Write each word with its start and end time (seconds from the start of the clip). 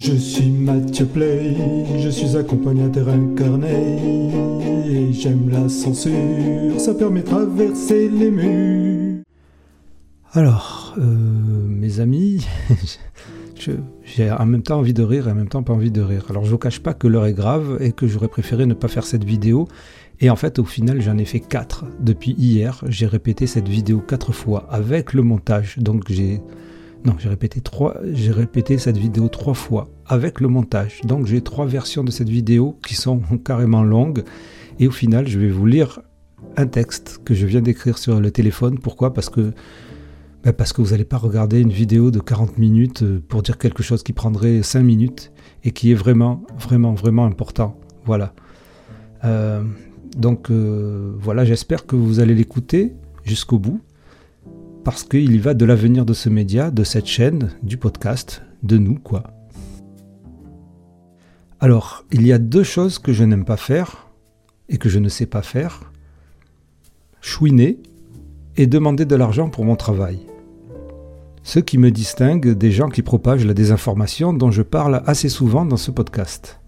Je 0.00 0.12
suis 0.12 0.52
Mathieu 0.52 1.06
Play, 1.06 1.56
je 1.98 2.08
suis 2.08 2.36
accompagnateur 2.36 3.08
incarné 3.08 3.98
et 4.86 5.12
j'aime 5.12 5.48
la 5.48 5.68
censure, 5.68 6.78
ça 6.78 6.94
permet 6.94 7.22
de 7.22 7.26
traverser 7.26 8.08
les 8.08 8.30
murs. 8.30 9.24
Alors, 10.30 10.94
euh, 10.98 11.02
mes 11.02 11.98
amis, 11.98 12.46
j'ai 14.04 14.30
en 14.30 14.46
même 14.46 14.62
temps 14.62 14.78
envie 14.78 14.94
de 14.94 15.02
rire 15.02 15.26
et 15.26 15.32
en 15.32 15.34
même 15.34 15.48
temps 15.48 15.64
pas 15.64 15.72
envie 15.72 15.90
de 15.90 16.00
rire. 16.00 16.26
Alors 16.30 16.44
je 16.44 16.50
vous 16.52 16.58
cache 16.58 16.78
pas 16.78 16.94
que 16.94 17.08
l'heure 17.08 17.26
est 17.26 17.34
grave 17.34 17.78
et 17.80 17.90
que 17.90 18.06
j'aurais 18.06 18.28
préféré 18.28 18.66
ne 18.66 18.74
pas 18.74 18.86
faire 18.86 19.04
cette 19.04 19.24
vidéo. 19.24 19.66
Et 20.20 20.30
en 20.30 20.36
fait, 20.36 20.60
au 20.60 20.64
final, 20.64 21.00
j'en 21.00 21.18
ai 21.18 21.24
fait 21.24 21.40
4 21.40 21.86
depuis 21.98 22.36
hier. 22.38 22.84
J'ai 22.86 23.06
répété 23.06 23.48
cette 23.48 23.68
vidéo 23.68 23.98
4 23.98 24.32
fois 24.32 24.68
avec 24.70 25.12
le 25.12 25.22
montage. 25.22 25.76
Donc 25.78 26.04
j'ai... 26.08 26.40
Non, 27.04 27.14
j'ai 27.18 27.28
répété, 27.28 27.60
trois... 27.60 27.96
j'ai 28.12 28.32
répété 28.32 28.76
cette 28.78 28.96
vidéo 28.96 29.28
3 29.28 29.54
fois 29.54 29.88
avec 30.06 30.40
le 30.40 30.48
montage. 30.48 31.00
Donc 31.04 31.26
j'ai 31.26 31.40
trois 31.40 31.66
versions 31.66 32.04
de 32.04 32.10
cette 32.10 32.28
vidéo 32.28 32.78
qui 32.86 32.94
sont 32.94 33.20
carrément 33.44 33.82
longues. 33.82 34.24
Et 34.78 34.88
au 34.88 34.90
final, 34.90 35.26
je 35.28 35.38
vais 35.38 35.48
vous 35.48 35.66
lire 35.66 36.00
un 36.56 36.66
texte 36.66 37.20
que 37.24 37.34
je 37.34 37.46
viens 37.46 37.60
d'écrire 37.60 37.98
sur 37.98 38.20
le 38.20 38.30
téléphone. 38.30 38.78
Pourquoi? 38.78 39.12
Parce 39.12 39.30
que 39.30 39.52
ben 40.44 40.52
parce 40.52 40.72
que 40.72 40.80
vous 40.82 40.90
n'allez 40.90 41.04
pas 41.04 41.16
regarder 41.16 41.60
une 41.60 41.72
vidéo 41.72 42.12
de 42.12 42.20
40 42.20 42.58
minutes 42.58 43.02
euh, 43.02 43.20
pour 43.26 43.42
dire 43.42 43.58
quelque 43.58 43.82
chose 43.82 44.04
qui 44.04 44.12
prendrait 44.12 44.62
5 44.62 44.82
minutes 44.82 45.32
et 45.64 45.72
qui 45.72 45.90
est 45.90 45.96
vraiment, 45.96 46.44
vraiment, 46.58 46.94
vraiment 46.94 47.24
important. 47.26 47.78
Voilà. 48.04 48.34
Euh, 49.24 49.64
donc 50.16 50.50
euh, 50.50 51.12
voilà, 51.18 51.44
j'espère 51.44 51.86
que 51.86 51.96
vous 51.96 52.20
allez 52.20 52.34
l'écouter 52.34 52.92
jusqu'au 53.24 53.58
bout 53.58 53.80
parce 54.88 55.04
qu'il 55.04 55.34
y 55.34 55.36
va 55.36 55.52
de 55.52 55.66
l'avenir 55.66 56.06
de 56.06 56.14
ce 56.14 56.30
média, 56.30 56.70
de 56.70 56.82
cette 56.82 57.04
chaîne, 57.04 57.50
du 57.62 57.76
podcast, 57.76 58.40
de 58.62 58.78
nous, 58.78 58.94
quoi. 58.94 59.22
Alors, 61.60 62.06
il 62.10 62.26
y 62.26 62.32
a 62.32 62.38
deux 62.38 62.62
choses 62.62 62.98
que 62.98 63.12
je 63.12 63.22
n'aime 63.22 63.44
pas 63.44 63.58
faire 63.58 64.08
et 64.70 64.78
que 64.78 64.88
je 64.88 64.98
ne 64.98 65.10
sais 65.10 65.26
pas 65.26 65.42
faire. 65.42 65.92
Chouiner 67.20 67.80
et 68.56 68.66
demander 68.66 69.04
de 69.04 69.14
l'argent 69.14 69.50
pour 69.50 69.66
mon 69.66 69.76
travail. 69.76 70.20
Ce 71.42 71.58
qui 71.58 71.76
me 71.76 71.90
distingue 71.90 72.52
des 72.52 72.70
gens 72.70 72.88
qui 72.88 73.02
propagent 73.02 73.44
la 73.44 73.52
désinformation 73.52 74.32
dont 74.32 74.50
je 74.50 74.62
parle 74.62 75.02
assez 75.04 75.28
souvent 75.28 75.66
dans 75.66 75.76
ce 75.76 75.90
podcast. 75.90 76.60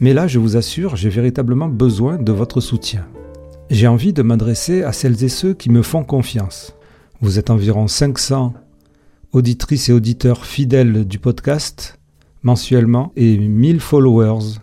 Mais 0.00 0.12
là, 0.12 0.26
je 0.26 0.40
vous 0.40 0.56
assure, 0.56 0.96
j'ai 0.96 1.10
véritablement 1.10 1.68
besoin 1.68 2.18
de 2.18 2.32
votre 2.32 2.60
soutien. 2.60 3.06
J'ai 3.70 3.86
envie 3.86 4.12
de 4.12 4.22
m'adresser 4.22 4.82
à 4.82 4.92
celles 4.92 5.22
et 5.22 5.28
ceux 5.28 5.54
qui 5.54 5.70
me 5.70 5.82
font 5.82 6.02
confiance. 6.02 6.75
Vous 7.22 7.38
êtes 7.38 7.48
environ 7.48 7.88
500 7.88 8.52
auditrices 9.32 9.88
et 9.88 9.92
auditeurs 9.92 10.44
fidèles 10.44 11.06
du 11.06 11.18
podcast 11.18 11.98
mensuellement 12.42 13.12
et 13.16 13.38
1000 13.38 13.80
followers 13.80 14.58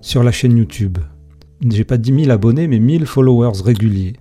sur 0.00 0.22
la 0.22 0.32
chaîne 0.32 0.56
YouTube. 0.56 0.96
J'ai 1.68 1.84
pas 1.84 1.98
10 1.98 2.24
000 2.24 2.30
abonnés, 2.30 2.66
mais 2.66 2.78
1000 2.78 3.04
followers 3.04 3.62
réguliers. 3.62 4.14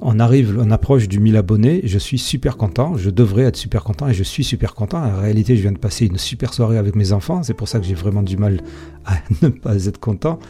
On 0.00 0.18
arrive, 0.18 0.58
on 0.60 0.72
approche 0.72 1.06
du 1.06 1.20
1000 1.20 1.36
abonnés, 1.36 1.82
je 1.84 1.98
suis 1.98 2.18
super 2.18 2.56
content, 2.56 2.96
je 2.96 3.10
devrais 3.10 3.44
être 3.44 3.56
super 3.56 3.84
content 3.84 4.08
et 4.08 4.14
je 4.14 4.24
suis 4.24 4.42
super 4.42 4.74
content. 4.74 4.98
En 4.98 5.20
réalité, 5.20 5.54
je 5.54 5.62
viens 5.62 5.72
de 5.72 5.78
passer 5.78 6.06
une 6.06 6.18
super 6.18 6.52
soirée 6.52 6.78
avec 6.78 6.96
mes 6.96 7.12
enfants, 7.12 7.44
c'est 7.44 7.54
pour 7.54 7.68
ça 7.68 7.78
que 7.78 7.86
j'ai 7.86 7.94
vraiment 7.94 8.24
du 8.24 8.36
mal 8.36 8.60
à 9.04 9.14
ne 9.42 9.50
pas 9.50 9.86
être 9.86 10.00
content. 10.00 10.40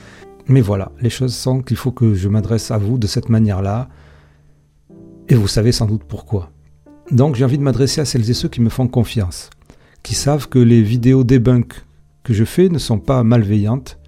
Mais 0.49 0.63
voilà, 0.63 0.93
les 1.03 1.11
choses 1.11 1.35
sont 1.35 1.61
qu'il 1.61 1.77
faut 1.77 1.93
que 1.93 2.15
je 2.15 2.31
m'adresse 2.31 2.71
à 2.71 2.79
vous 2.79 2.97
de 2.97 3.07
cette 3.07 3.29
manière-là, 3.29 3.91
et 5.33 5.35
vous 5.35 5.49
savez 5.49 5.73
sans 5.73 5.87
doute 5.87 6.05
pourquoi. 6.07 6.51
Donc 7.11 7.37
j'ai 7.37 7.45
envie 7.47 7.57
de 7.57 7.63
m'adresser 7.63 8.03
à 8.03 8.05
celles 8.05 8.29
et 8.29 8.35
ceux 8.35 8.51
qui 8.51 8.61
me 8.61 8.69
font 8.69 8.87
confiance, 8.87 9.49
qui 10.03 10.15
savent 10.15 10.47
que 10.47 10.59
les 10.59 10.83
vidéos 10.83 11.25
debunk 11.25 11.73
que 12.23 12.35
je 12.35 12.45
fais 12.45 12.69
ne 12.69 12.77
sont 12.77 12.99
pas 12.99 13.25
malveillantes 13.25 13.99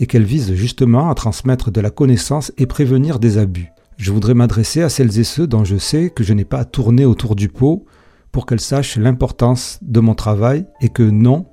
et 0.00 0.06
qu'elles 0.06 0.24
visent 0.24 0.54
justement 0.54 1.08
à 1.08 1.14
transmettre 1.14 1.70
de 1.70 1.80
la 1.80 1.90
connaissance 1.90 2.52
et 2.58 2.66
prévenir 2.66 3.20
des 3.20 3.38
abus. 3.38 3.70
Je 3.96 4.10
voudrais 4.10 4.34
m'adresser 4.34 4.82
à 4.82 4.88
celles 4.88 5.20
et 5.20 5.24
ceux 5.24 5.46
dont 5.46 5.62
je 5.62 5.76
sais 5.76 6.10
que 6.10 6.24
je 6.24 6.32
n'ai 6.32 6.44
pas 6.44 6.58
à 6.58 6.64
tourner 6.64 7.04
autour 7.04 7.36
du 7.36 7.48
pot 7.48 7.86
pour 8.32 8.44
qu'elles 8.44 8.58
sachent 8.58 8.96
l'importance 8.96 9.78
de 9.82 10.00
mon 10.00 10.16
travail 10.16 10.66
et 10.80 10.88
que 10.88 11.04
non, 11.04 11.46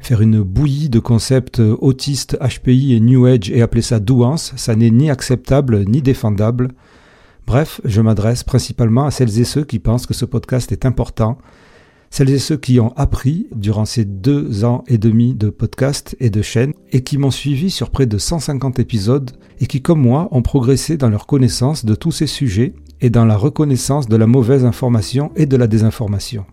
faire 0.00 0.20
une 0.20 0.42
bouillie 0.42 0.90
de 0.90 0.98
concepts 0.98 1.62
autistes, 1.80 2.36
HPI 2.38 2.92
et 2.92 3.00
New 3.00 3.24
Age 3.24 3.50
et 3.50 3.62
appeler 3.62 3.80
ça 3.80 3.98
douance, 3.98 4.52
ça 4.56 4.76
n'est 4.76 4.90
ni 4.90 5.08
acceptable 5.08 5.84
ni 5.86 6.02
défendable. 6.02 6.68
Bref, 7.46 7.80
je 7.84 8.00
m'adresse 8.00 8.42
principalement 8.42 9.04
à 9.04 9.10
celles 9.10 9.38
et 9.38 9.44
ceux 9.44 9.64
qui 9.64 9.78
pensent 9.78 10.06
que 10.06 10.14
ce 10.14 10.24
podcast 10.24 10.72
est 10.72 10.86
important, 10.86 11.36
celles 12.10 12.30
et 12.30 12.38
ceux 12.38 12.56
qui 12.56 12.80
ont 12.80 12.94
appris 12.96 13.48
durant 13.54 13.84
ces 13.84 14.06
deux 14.06 14.64
ans 14.64 14.82
et 14.86 14.96
demi 14.96 15.34
de 15.34 15.50
podcast 15.50 16.16
et 16.20 16.30
de 16.30 16.40
chaîne 16.40 16.72
et 16.92 17.02
qui 17.02 17.18
m'ont 17.18 17.30
suivi 17.30 17.70
sur 17.70 17.90
près 17.90 18.06
de 18.06 18.16
150 18.16 18.78
épisodes 18.78 19.32
et 19.60 19.66
qui, 19.66 19.82
comme 19.82 20.00
moi, 20.00 20.28
ont 20.30 20.40
progressé 20.40 20.96
dans 20.96 21.10
leur 21.10 21.26
connaissance 21.26 21.84
de 21.84 21.94
tous 21.94 22.12
ces 22.12 22.26
sujets 22.26 22.74
et 23.02 23.10
dans 23.10 23.26
la 23.26 23.36
reconnaissance 23.36 24.08
de 24.08 24.16
la 24.16 24.26
mauvaise 24.26 24.64
information 24.64 25.30
et 25.36 25.44
de 25.44 25.56
la 25.56 25.66
désinformation. 25.66 26.46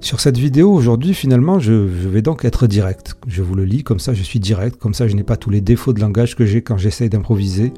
Sur 0.00 0.20
cette 0.20 0.36
vidéo 0.36 0.70
aujourd'hui, 0.70 1.14
finalement, 1.14 1.58
je, 1.58 1.88
je 1.88 2.08
vais 2.08 2.20
donc 2.20 2.44
être 2.44 2.66
direct. 2.66 3.14
Je 3.26 3.40
vous 3.42 3.54
le 3.54 3.64
lis, 3.64 3.82
comme 3.82 3.98
ça 3.98 4.12
je 4.12 4.22
suis 4.22 4.40
direct, 4.40 4.76
comme 4.76 4.92
ça 4.92 5.08
je 5.08 5.16
n'ai 5.16 5.22
pas 5.22 5.38
tous 5.38 5.48
les 5.48 5.62
défauts 5.62 5.94
de 5.94 6.00
langage 6.00 6.36
que 6.36 6.44
j'ai 6.44 6.60
quand 6.60 6.76
j'essaye 6.76 7.08
d'improviser. 7.08 7.72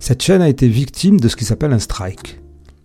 Cette 0.00 0.22
chaîne 0.22 0.42
a 0.42 0.48
été 0.48 0.68
victime 0.68 1.18
de 1.18 1.28
ce 1.28 1.36
qui 1.36 1.44
s'appelle 1.44 1.72
un 1.72 1.78
strike. 1.78 2.40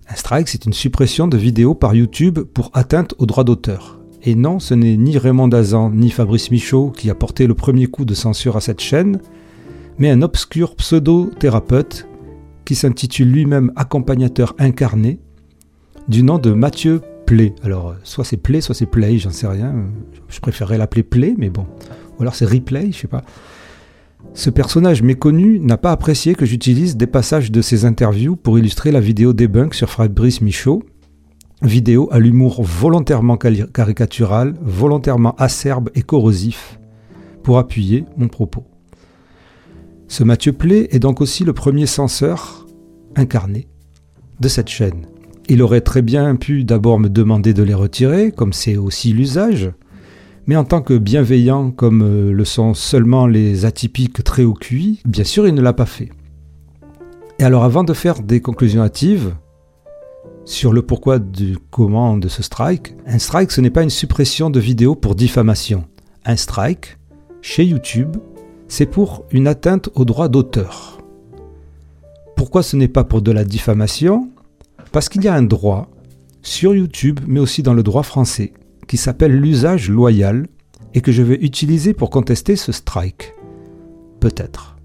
Un 0.09 0.16
strike, 0.16 0.47
c'est 0.47 0.66
une 0.66 0.74
suppression 0.74 1.28
de 1.28 1.38
vidéos 1.38 1.75
par 1.75 1.96
YouTube 1.96 2.40
pour 2.40 2.72
atteinte 2.74 3.13
aux 3.19 3.25
droits 3.25 3.44
d'auteur. 3.44 4.00
Et 4.24 4.35
non, 4.35 4.59
ce 4.59 4.74
n'est 4.74 4.97
ni 4.97 5.18
Raymond 5.18 5.47
Dazan 5.47 5.91
ni 5.91 6.09
Fabrice 6.09 6.50
Michaud 6.50 6.91
qui 6.91 7.09
a 7.09 7.16
porté 7.16 7.46
le 7.46 7.53
premier 7.53 7.88
coup 7.88 8.06
de 8.06 8.13
censure 8.13 8.57
à 8.57 8.62
cette 8.62 8.79
chaîne, 8.79 9.19
mais 10.00 10.09
un 10.09 10.22
obscur 10.22 10.75
pseudo-thérapeute 10.75 12.07
qui 12.66 12.75
s'intitule 12.75 13.31
lui-même 13.31 13.72
accompagnateur 13.75 14.56
incarné, 14.57 15.19
du 16.07 16.24
nom 16.24 16.40
de 16.40 16.51
Mathieu 16.51 17.01
Play. 17.25 17.53
Alors, 17.63 17.90
euh, 17.90 17.94
soit 18.03 18.24
c'est 18.24 18.38
Play, 18.38 18.62
soit 18.62 18.75
c'est 18.75 18.85
Play, 18.85 19.18
j'en 19.18 19.30
sais 19.30 19.47
rien. 19.47 19.74
Je 20.30 20.40
préférerais 20.40 20.78
l'appeler 20.78 21.03
Play, 21.03 21.35
mais 21.38 21.50
bon. 21.50 21.66
Ou 22.18 22.22
alors 22.22 22.35
c'est 22.35 22.45
Replay, 22.45 22.91
je 22.91 22.97
sais 23.00 23.07
pas. 23.07 23.24
Ce 24.35 24.49
personnage 24.49 25.03
méconnu 25.03 25.59
n'a 25.59 25.77
pas 25.77 25.91
apprécié 25.91 26.33
que 26.33 26.45
j'utilise 26.45 26.97
des 26.97 27.05
passages 27.05 27.51
de 27.51 27.61
ses 27.61 27.85
interviews 27.85 28.35
pour 28.35 28.57
illustrer 28.57 28.91
la 28.91 28.99
vidéo 28.99 29.31
debunk 29.31 29.75
sur 29.75 29.91
Fabrice 29.91 30.41
Michaud, 30.41 30.81
vidéo 31.61 32.09
à 32.11 32.17
l'humour 32.17 32.63
volontairement 32.63 33.38
caricatural, 33.38 34.55
volontairement 34.59 35.35
acerbe 35.35 35.91
et 35.94 36.01
corrosif, 36.01 36.79
pour 37.44 37.59
appuyer 37.59 38.05
mon 38.17 38.27
propos. 38.27 38.66
Ce 40.07 40.23
Mathieu 40.23 40.51
Play 40.51 40.88
est 40.89 41.00
donc 41.00 41.21
aussi 41.21 41.44
le 41.44 41.53
premier 41.53 41.85
censeur 41.85 42.65
incarné 43.15 43.67
de 44.39 44.47
cette 44.47 44.69
chaîne. 44.69 45.05
Il 45.47 45.61
aurait 45.61 45.81
très 45.81 46.01
bien 46.01 46.35
pu 46.35 46.63
d'abord 46.63 47.00
me 47.00 47.09
demander 47.09 47.53
de 47.53 47.63
les 47.63 47.73
retirer, 47.75 48.31
comme 48.31 48.53
c'est 48.53 48.77
aussi 48.77 49.13
l'usage, 49.13 49.71
mais 50.48 50.56
en 50.56 50.64
tant 50.64 50.81
que 50.81 50.98
bienveillant 50.98 51.72
comme 51.72 52.02
euh, 52.02 52.31
le 52.31 52.46
sont 52.46 52.74
seulement 52.74 53.28
les 53.28 53.66
atypiques 53.66 54.24
très 54.24 54.44
au 54.44 54.54
QI, 54.54 55.02
bien 55.06 55.24
sûr 55.24 55.48
il 55.48 55.54
ne 55.54 55.62
l'a 55.62 55.74
pas 55.74 55.86
fait. 55.86 56.09
Et 57.40 57.44
alors 57.44 57.64
avant 57.64 57.84
de 57.84 57.94
faire 57.94 58.22
des 58.22 58.42
conclusions 58.42 58.81
hâtives 58.81 59.34
sur 60.46 60.74
le 60.74 60.81
pourquoi 60.81 61.20
du 61.20 61.58
comment 61.72 62.18
de 62.18 62.28
ce 62.28 62.44
strike, 62.44 62.96
un 63.06 63.20
strike 63.20 63.52
ce 63.52 63.62
n'est 63.62 63.70
pas 63.70 63.84
une 63.84 63.90
suppression 63.90 64.50
de 64.50 64.59
vidéos 64.59 64.96
pour 64.96 65.16
diffamation. 65.16 65.86
Un 66.26 66.36
strike, 66.36 66.98
chez 67.42 67.66
YouTube, 67.66 68.18
c'est 68.68 68.86
pour 68.86 69.25
une 69.31 69.48
atteinte 69.48 69.90
au 69.96 70.06
droit 70.06 70.28
d'auteur. 70.28 71.00
Pourquoi 72.36 72.64
ce 72.64 72.75
n'est 72.75 72.88
pas 72.88 73.04
pour 73.04 73.22
de 73.22 73.31
la 73.31 73.44
diffamation? 73.44 74.30
Parce 74.92 75.10
qu'il 75.10 75.24
y 75.24 75.28
a 75.28 75.34
un 75.34 75.44
droit 75.44 75.90
sur 76.42 76.75
YouTube, 76.75 77.20
mais 77.28 77.40
aussi 77.40 77.64
dans 77.64 77.74
le 77.74 77.84
droit 77.84 78.04
français, 78.04 78.54
qui 78.88 78.97
s'appelle 78.97 79.35
l'usage 79.35 79.89
loyal 79.89 80.47
et 80.94 81.01
que 81.01 81.11
je 81.11 81.23
vais 81.23 81.35
utiliser 81.41 81.94
pour 81.94 82.09
contester 82.09 82.56
ce 82.56 82.71
strike. 82.71 83.33
Peut-être. 84.19 84.77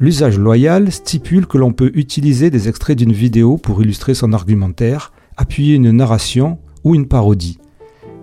L'usage 0.00 0.38
loyal 0.38 0.92
stipule 0.92 1.46
que 1.46 1.58
l'on 1.58 1.72
peut 1.72 1.90
utiliser 1.94 2.50
des 2.50 2.68
extraits 2.68 2.96
d'une 2.96 3.12
vidéo 3.12 3.56
pour 3.56 3.82
illustrer 3.82 4.14
son 4.14 4.32
argumentaire, 4.32 5.12
appuyer 5.36 5.74
une 5.74 5.90
narration 5.90 6.58
ou 6.84 6.94
une 6.94 7.08
parodie. 7.08 7.58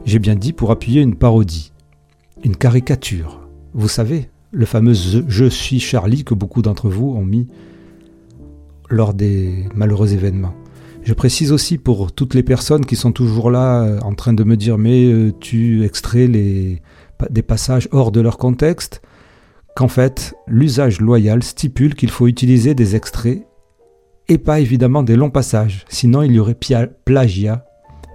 J'ai 0.06 0.20
bien 0.20 0.36
dit 0.36 0.54
pour 0.54 0.72
appuyer 0.72 1.02
une 1.02 1.16
parodie. 1.16 1.74
Une 2.44 2.56
caricature. 2.56 3.48
Vous 3.74 3.90
savez, 3.90 4.30
le 4.52 4.66
fameux 4.66 4.94
Je 4.94 5.46
suis 5.46 5.80
Charlie 5.80 6.24
que 6.24 6.34
beaucoup 6.34 6.62
d'entre 6.62 6.90
vous 6.90 7.10
ont 7.10 7.26
mis 7.26 7.48
lors 8.90 9.14
des 9.14 9.66
malheureux 9.76 10.14
événements. 10.14 10.54
Je 11.06 11.14
précise 11.14 11.52
aussi 11.52 11.78
pour 11.78 12.12
toutes 12.12 12.34
les 12.34 12.42
personnes 12.42 12.84
qui 12.84 12.96
sont 12.96 13.12
toujours 13.12 13.52
là 13.52 13.84
euh, 13.84 14.00
en 14.00 14.16
train 14.16 14.34
de 14.34 14.44
me 14.44 14.58
dire 14.58 14.80
mais 14.80 15.06
euh, 15.06 15.32
tu 15.40 15.86
extrais 15.86 16.26
les, 16.26 16.82
des 17.30 17.44
passages 17.44 17.88
hors 17.92 18.12
de 18.12 18.22
leur 18.22 18.40
contexte, 18.40 19.04
qu'en 19.76 19.88
fait 19.88 20.34
l'usage 20.48 21.00
loyal 21.00 21.44
stipule 21.44 21.94
qu'il 21.94 22.10
faut 22.10 22.26
utiliser 22.26 22.74
des 22.74 22.96
extraits 22.96 23.46
et 24.30 24.40
pas 24.40 24.60
évidemment 24.60 25.04
des 25.04 25.16
longs 25.16 25.30
passages, 25.30 25.86
sinon 25.90 26.24
il 26.24 26.32
y 26.32 26.40
aurait 26.40 26.58
plagiat 27.06 27.66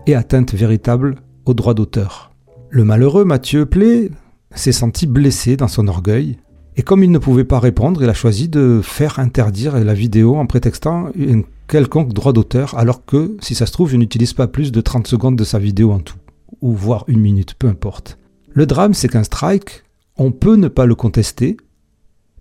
et 0.08 0.16
atteinte 0.16 0.52
véritable 0.52 1.14
au 1.44 1.54
droit 1.54 1.74
d'auteur. 1.74 2.32
Le 2.70 2.82
malheureux 2.82 3.24
Mathieu 3.24 3.66
Play 3.66 4.10
s'est 4.52 4.72
senti 4.72 5.06
blessé 5.06 5.56
dans 5.56 5.68
son 5.68 5.86
orgueil, 5.86 6.38
et 6.76 6.82
comme 6.82 7.04
il 7.04 7.12
ne 7.12 7.18
pouvait 7.18 7.44
pas 7.44 7.60
répondre, 7.60 8.02
il 8.02 8.08
a 8.08 8.14
choisi 8.14 8.48
de 8.48 8.80
faire 8.82 9.20
interdire 9.20 9.78
la 9.78 9.94
vidéo 9.94 10.36
en 10.36 10.46
prétextant 10.46 11.10
un 11.16 11.42
quelconque 11.70 12.12
droit 12.12 12.32
d'auteur, 12.32 12.76
alors 12.76 13.04
que, 13.04 13.36
si 13.40 13.54
ça 13.54 13.64
se 13.64 13.72
trouve, 13.72 13.90
je 13.90 13.96
n'utilise 13.96 14.32
pas 14.32 14.48
plus 14.48 14.72
de 14.72 14.80
30 14.80 15.06
secondes 15.06 15.36
de 15.36 15.44
sa 15.44 15.60
vidéo 15.60 15.92
en 15.92 16.00
tout, 16.00 16.18
ou 16.60 16.72
voire 16.72 17.04
une 17.06 17.20
minute, 17.20 17.54
peu 17.54 17.68
importe. 17.68 18.18
Le 18.48 18.66
drame, 18.66 18.92
c'est 18.92 19.08
qu'un 19.08 19.22
strike, 19.22 19.84
on 20.16 20.32
peut 20.32 20.56
ne 20.56 20.66
pas 20.66 20.84
le 20.84 20.96
contester, 20.96 21.56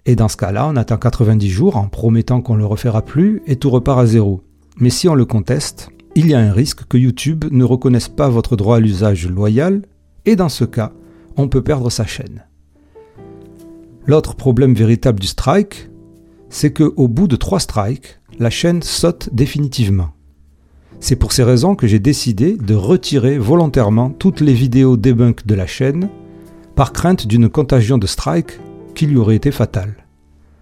et 0.08 0.16
dans 0.16 0.30
ce 0.30 0.38
cas-là, 0.38 0.68
on 0.68 0.76
attend 0.76 0.98
90 0.98 1.48
jours 1.48 1.78
en 1.78 1.88
promettant 1.88 2.42
qu'on 2.42 2.56
ne 2.56 2.60
le 2.60 2.66
refera 2.66 3.04
plus, 3.04 3.44
et 3.46 3.58
tout 3.58 3.70
repart 3.70 4.00
à 4.00 4.08
zéro. 4.08 4.42
Mais 4.78 4.90
si 4.90 5.08
on 5.08 5.14
le 5.14 5.26
conteste, 5.26 5.90
il 6.16 6.28
y 6.28 6.34
a 6.34 6.40
un 6.40 6.52
risque 6.52 6.86
que 6.86 6.98
YouTube 6.98 7.46
ne 7.52 7.64
reconnaisse 7.64 8.08
pas 8.08 8.30
votre 8.30 8.56
droit 8.56 8.78
à 8.78 8.80
l'usage 8.80 9.28
loyal, 9.28 9.84
et 10.26 10.36
dans 10.36 10.50
ce 10.50 10.66
cas, 10.66 10.92
on 11.38 11.48
peut 11.48 11.62
perdre 11.62 11.92
sa 11.92 12.08
chaîne. 12.08 12.46
L'autre 14.08 14.36
problème 14.36 14.74
véritable 14.74 15.20
du 15.20 15.28
strike, 15.28 15.92
c'est 16.50 16.74
qu'au 16.74 17.08
bout 17.08 17.28
de 17.28 17.36
trois 17.36 17.60
strikes, 17.60 18.19
la 18.40 18.50
chaîne 18.50 18.82
saute 18.82 19.30
définitivement. 19.34 20.12
C'est 21.02 21.18
pour 21.18 21.34
ces 21.34 21.44
raisons 21.44 21.76
que 21.76 21.88
j'ai 21.88 22.00
décidé 22.00 22.56
de 22.56 22.74
retirer 22.74 23.38
volontairement 23.38 24.10
toutes 24.10 24.42
les 24.42 24.54
vidéos 24.54 24.98
debunk 24.98 25.46
de 25.46 25.56
la 25.56 25.68
chaîne, 25.68 26.10
par 26.76 26.94
crainte 26.94 27.28
d'une 27.28 27.50
contagion 27.50 27.98
de 27.98 28.08
strike 28.08 28.60
qui 28.96 29.06
lui 29.06 29.18
aurait 29.18 29.36
été 29.36 29.52
fatale. 29.52 29.96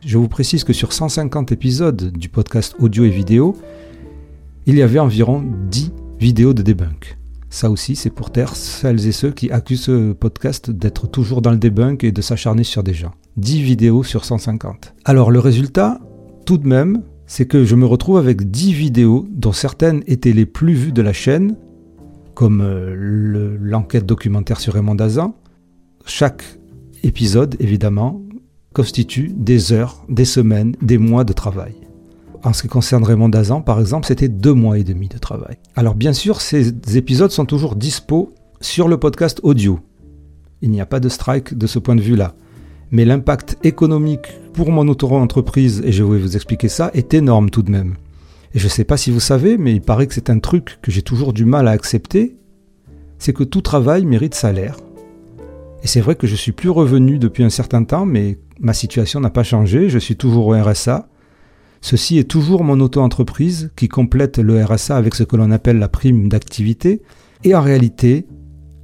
Je 0.05 0.17
vous 0.17 0.27
précise 0.27 0.63
que 0.63 0.73
sur 0.73 0.93
150 0.93 1.51
épisodes 1.51 2.11
du 2.11 2.29
podcast 2.29 2.75
audio 2.79 3.05
et 3.05 3.09
vidéo, 3.09 3.55
il 4.65 4.75
y 4.75 4.81
avait 4.81 4.99
environ 4.99 5.43
10 5.69 5.91
vidéos 6.19 6.53
de 6.53 6.63
debunk. 6.63 7.17
Ça 7.49 7.69
aussi, 7.69 7.95
c'est 7.95 8.09
pour 8.09 8.31
taire 8.31 8.55
celles 8.55 9.07
et 9.07 9.11
ceux 9.11 9.31
qui 9.31 9.51
accusent 9.51 9.83
ce 9.83 10.13
podcast 10.13 10.69
d'être 10.69 11.07
toujours 11.07 11.41
dans 11.41 11.51
le 11.51 11.57
debunk 11.57 12.03
et 12.03 12.11
de 12.11 12.21
s'acharner 12.21 12.63
sur 12.63 12.83
des 12.83 12.93
gens. 12.93 13.13
10 13.37 13.61
vidéos 13.61 14.03
sur 14.03 14.25
150. 14.25 14.95
Alors 15.05 15.31
le 15.31 15.39
résultat, 15.39 15.99
tout 16.45 16.57
de 16.57 16.67
même, 16.67 17.03
c'est 17.27 17.45
que 17.45 17.65
je 17.65 17.75
me 17.75 17.85
retrouve 17.85 18.17
avec 18.17 18.49
10 18.49 18.73
vidéos 18.73 19.27
dont 19.29 19.51
certaines 19.51 20.01
étaient 20.07 20.31
les 20.31 20.45
plus 20.45 20.73
vues 20.73 20.93
de 20.93 21.01
la 21.01 21.13
chaîne, 21.13 21.57
comme 22.33 22.61
euh, 22.61 23.57
l'enquête 23.61 24.05
documentaire 24.05 24.59
sur 24.59 24.73
Raymond 24.73 24.95
Dazan. 24.95 25.35
Chaque 26.05 26.43
épisode, 27.03 27.55
évidemment, 27.59 28.21
constitue 28.73 29.33
des 29.35 29.73
heures, 29.73 30.05
des 30.07 30.25
semaines, 30.25 30.75
des 30.81 30.97
mois 30.97 31.25
de 31.25 31.33
travail. 31.33 31.75
En 32.43 32.53
ce 32.53 32.61
qui 32.61 32.67
concerne 32.69 33.03
Raymond 33.03 33.29
Dazan, 33.29 33.61
par 33.61 33.79
exemple, 33.79 34.07
c'était 34.07 34.29
deux 34.29 34.53
mois 34.53 34.79
et 34.79 34.83
demi 34.83 35.09
de 35.09 35.17
travail. 35.17 35.57
Alors 35.75 35.95
bien 35.95 36.13
sûr, 36.13 36.39
ces 36.39 36.69
épisodes 36.95 37.31
sont 37.31 37.45
toujours 37.45 37.75
dispo 37.75 38.33
sur 38.61 38.87
le 38.87 38.97
podcast 38.97 39.39
audio. 39.43 39.79
Il 40.61 40.71
n'y 40.71 40.79
a 40.79 40.85
pas 40.85 40.99
de 40.99 41.09
strike 41.09 41.57
de 41.57 41.67
ce 41.67 41.79
point 41.79 41.95
de 41.95 42.01
vue-là. 42.01 42.35
Mais 42.91 43.05
l'impact 43.05 43.57
économique 43.63 44.27
pour 44.53 44.71
mon 44.71 44.87
auto-entreprise, 44.87 45.81
et 45.85 45.91
je 45.91 46.03
vais 46.03 46.19
vous 46.19 46.35
expliquer 46.35 46.69
ça, 46.69 46.91
est 46.93 47.13
énorme 47.13 47.49
tout 47.49 47.63
de 47.63 47.71
même. 47.71 47.95
Et 48.53 48.59
je 48.59 48.65
ne 48.65 48.69
sais 48.69 48.83
pas 48.83 48.97
si 48.97 49.11
vous 49.11 49.19
savez, 49.19 49.57
mais 49.57 49.73
il 49.73 49.81
paraît 49.81 50.07
que 50.07 50.13
c'est 50.13 50.29
un 50.29 50.39
truc 50.39 50.79
que 50.81 50.91
j'ai 50.91 51.01
toujours 51.01 51.33
du 51.33 51.45
mal 51.45 51.67
à 51.67 51.71
accepter, 51.71 52.37
c'est 53.19 53.33
que 53.33 53.43
tout 53.43 53.61
travail 53.61 54.05
mérite 54.05 54.35
salaire. 54.35 54.77
Et 55.83 55.87
c'est 55.87 56.01
vrai 56.01 56.15
que 56.15 56.27
je 56.27 56.35
suis 56.35 56.51
plus 56.51 56.69
revenu 56.69 57.19
depuis 57.19 57.43
un 57.43 57.49
certain 57.49 57.83
temps, 57.83 58.05
mais 58.05 58.39
ma 58.59 58.73
situation 58.73 59.19
n'a 59.19 59.29
pas 59.29 59.43
changé, 59.43 59.89
je 59.89 59.99
suis 59.99 60.15
toujours 60.15 60.47
au 60.47 60.53
RSA, 60.53 61.07
Ceci 61.81 62.17
est 62.17 62.29
toujours 62.29 62.63
mon 62.63 62.79
auto-entreprise 62.79 63.71
qui 63.75 63.87
complète 63.87 64.39
le 64.39 64.63
RSA 64.63 64.97
avec 64.97 65.15
ce 65.15 65.23
que 65.23 65.35
l'on 65.35 65.51
appelle 65.51 65.79
la 65.79 65.87
prime 65.87 66.27
d'activité. 66.27 67.01
Et 67.43 67.55
en 67.55 67.61
réalité, 67.61 68.25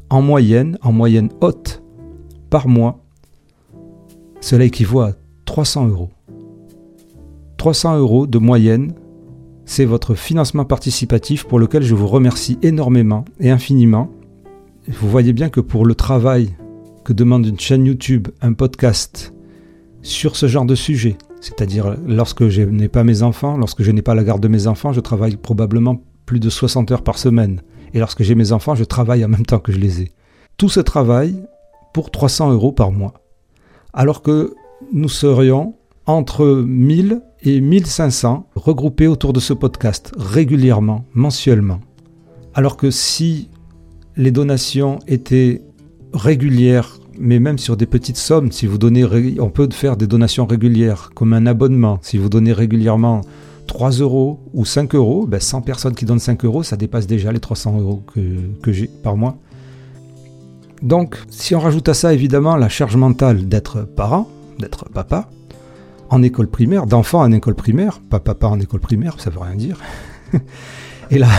en 0.09 0.21
moyenne, 0.21 0.77
en 0.81 0.91
moyenne 0.91 1.29
haute, 1.41 1.83
par 2.49 2.67
mois, 2.67 3.02
cela 4.43 4.65
équivaut 4.65 4.99
à 4.99 5.13
300 5.45 5.87
euros. 5.87 6.09
300 7.55 7.97
euros 7.97 8.27
de 8.27 8.37
moyenne, 8.39 8.93
c'est 9.63 9.85
votre 9.85 10.15
financement 10.15 10.65
participatif 10.65 11.45
pour 11.45 11.59
lequel 11.59 11.81
je 11.81 11.95
vous 11.95 12.07
remercie 12.07 12.59
énormément 12.61 13.23
et 13.39 13.51
infiniment. 13.51 14.09
Vous 14.89 15.09
voyez 15.09 15.31
bien 15.31 15.47
que 15.47 15.61
pour 15.61 15.85
le 15.85 15.95
travail 15.95 16.49
que 17.05 17.13
demande 17.13 17.45
une 17.45 17.57
chaîne 17.57 17.85
YouTube, 17.85 18.27
un 18.41 18.51
podcast 18.51 19.33
sur 20.01 20.35
ce 20.35 20.47
genre 20.47 20.65
de 20.65 20.75
sujet, 20.75 21.17
c'est-à-dire, 21.39 21.95
lorsque 22.05 22.49
je 22.49 22.63
n'ai 22.63 22.89
pas 22.89 23.05
mes 23.05 23.23
enfants, 23.23 23.55
lorsque 23.55 23.81
je 23.81 23.91
n'ai 23.91 24.01
pas 24.01 24.13
la 24.13 24.25
garde 24.25 24.43
de 24.43 24.49
mes 24.49 24.67
enfants, 24.67 24.91
je 24.91 24.99
travaille 24.99 25.37
probablement 25.37 26.03
plus 26.25 26.41
de 26.41 26.49
60 26.49 26.91
heures 26.91 27.03
par 27.03 27.17
semaine. 27.17 27.61
Et 27.93 27.99
lorsque 27.99 28.23
j'ai 28.23 28.35
mes 28.35 28.51
enfants, 28.51 28.75
je 28.75 28.83
travaille 28.83 29.23
en 29.23 29.29
même 29.29 29.45
temps 29.45 29.59
que 29.59 29.71
je 29.71 29.79
les 29.79 30.01
ai. 30.01 30.11
Tout 30.57 30.69
ce 30.69 30.81
travail 30.81 31.33
pour 31.93 32.11
300 32.11 32.51
euros 32.51 32.73
par 32.73 32.91
mois. 32.91 33.22
Alors 33.93 34.23
que 34.23 34.55
nous 34.91 35.07
serions 35.07 35.75
entre 36.07 36.63
1000 36.67 37.21
et 37.43 37.61
1500 37.61 38.49
regroupés 38.55 39.05
autour 39.05 39.33
de 39.33 39.39
ce 39.39 39.53
podcast 39.53 40.11
régulièrement, 40.17 41.05
mensuellement. 41.13 41.79
Alors 42.55 42.75
que 42.75 42.89
si 42.89 43.49
les 44.17 44.31
donations 44.31 44.97
étaient 45.07 45.61
régulières 46.11 46.99
mais 47.19 47.39
même 47.39 47.59
sur 47.59 47.77
des 47.77 47.85
petites 47.85 48.17
sommes, 48.17 48.51
si 48.51 48.65
vous 48.65 48.79
donnez, 48.79 49.05
on 49.39 49.51
peut 49.51 49.69
faire 49.71 49.95
des 49.95 50.07
donations 50.07 50.47
régulières, 50.47 51.11
comme 51.13 51.33
un 51.33 51.45
abonnement. 51.45 51.99
Si 52.01 52.17
vous 52.17 52.27
donnez 52.27 52.53
régulièrement 52.53 53.21
3 53.67 53.91
euros 53.91 54.39
ou 54.53 54.65
5 54.65 54.95
euros, 54.95 55.27
ben 55.27 55.39
100 55.39 55.61
personnes 55.61 55.93
qui 55.93 56.05
donnent 56.05 56.17
5 56.17 56.43
euros, 56.43 56.63
ça 56.63 56.75
dépasse 56.75 57.05
déjà 57.05 57.31
les 57.31 57.39
300 57.39 57.79
euros 57.79 58.03
que 58.15 58.71
j'ai 58.71 58.87
par 58.87 59.15
mois. 59.15 59.37
Donc, 60.83 61.17
si 61.29 61.55
on 61.55 61.59
rajoute 61.59 61.87
à 61.87 61.93
ça 61.93 62.13
évidemment 62.13 62.57
la 62.57 62.67
charge 62.67 62.97
mentale 62.97 63.47
d'être 63.47 63.83
parent, 63.83 64.29
d'être 64.59 64.89
papa, 64.89 65.29
en 66.09 66.21
école 66.21 66.47
primaire, 66.47 66.85
d'enfant 66.85 67.21
en 67.21 67.31
école 67.31 67.55
primaire, 67.55 68.01
pas 68.09 68.19
papa 68.19 68.47
en 68.47 68.59
école 68.59 68.81
primaire, 68.81 69.15
ça 69.17 69.29
veut 69.29 69.39
rien 69.39 69.55
dire, 69.55 69.79
et 71.09 71.17
la, 71.17 71.29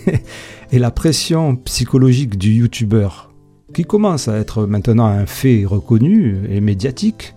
et 0.70 0.78
la 0.78 0.90
pression 0.90 1.56
psychologique 1.56 2.36
du 2.36 2.52
youtubeur 2.52 3.30
qui 3.72 3.84
commence 3.84 4.28
à 4.28 4.36
être 4.36 4.66
maintenant 4.66 5.06
un 5.06 5.24
fait 5.24 5.64
reconnu 5.64 6.42
et 6.50 6.60
médiatique. 6.60 7.34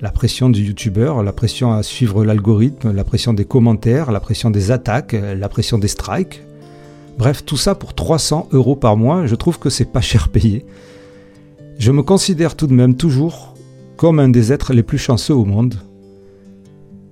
La 0.00 0.10
pression 0.10 0.48
du 0.48 0.62
youtubeur, 0.62 1.22
la 1.22 1.32
pression 1.32 1.72
à 1.72 1.82
suivre 1.82 2.24
l'algorithme, 2.24 2.92
la 2.92 3.04
pression 3.04 3.34
des 3.34 3.44
commentaires, 3.44 4.10
la 4.10 4.20
pression 4.20 4.50
des 4.50 4.70
attaques, 4.70 5.12
la 5.12 5.48
pression 5.48 5.78
des 5.78 5.88
strikes. 5.88 6.42
Bref, 7.18 7.44
tout 7.44 7.56
ça 7.56 7.74
pour 7.74 7.94
300 7.94 8.48
euros 8.52 8.76
par 8.76 8.96
mois, 8.96 9.26
je 9.26 9.34
trouve 9.34 9.58
que 9.58 9.70
c'est 9.70 9.90
pas 9.90 10.00
cher 10.00 10.28
payé. 10.28 10.66
Je 11.78 11.92
me 11.92 12.02
considère 12.02 12.56
tout 12.56 12.66
de 12.66 12.74
même 12.74 12.96
toujours 12.96 13.54
comme 13.96 14.20
un 14.20 14.28
des 14.28 14.52
êtres 14.52 14.74
les 14.74 14.82
plus 14.82 14.98
chanceux 14.98 15.34
au 15.34 15.44
monde. 15.44 15.76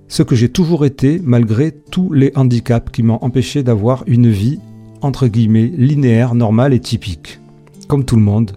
Ce 0.07 0.21
que 0.21 0.35
j'ai 0.35 0.49
toujours 0.49 0.85
été 0.85 1.19
malgré 1.23 1.71
tous 1.71 2.13
les 2.13 2.31
handicaps 2.35 2.91
qui 2.91 3.01
m'ont 3.01 3.19
empêché 3.21 3.63
d'avoir 3.63 4.03
une 4.05 4.29
vie, 4.29 4.59
entre 5.01 5.27
guillemets, 5.27 5.71
linéaire, 5.75 6.35
normale 6.35 6.73
et 6.73 6.79
typique 6.79 7.39
comme 7.87 8.05
tout 8.05 8.15
le 8.15 8.21
monde. 8.21 8.51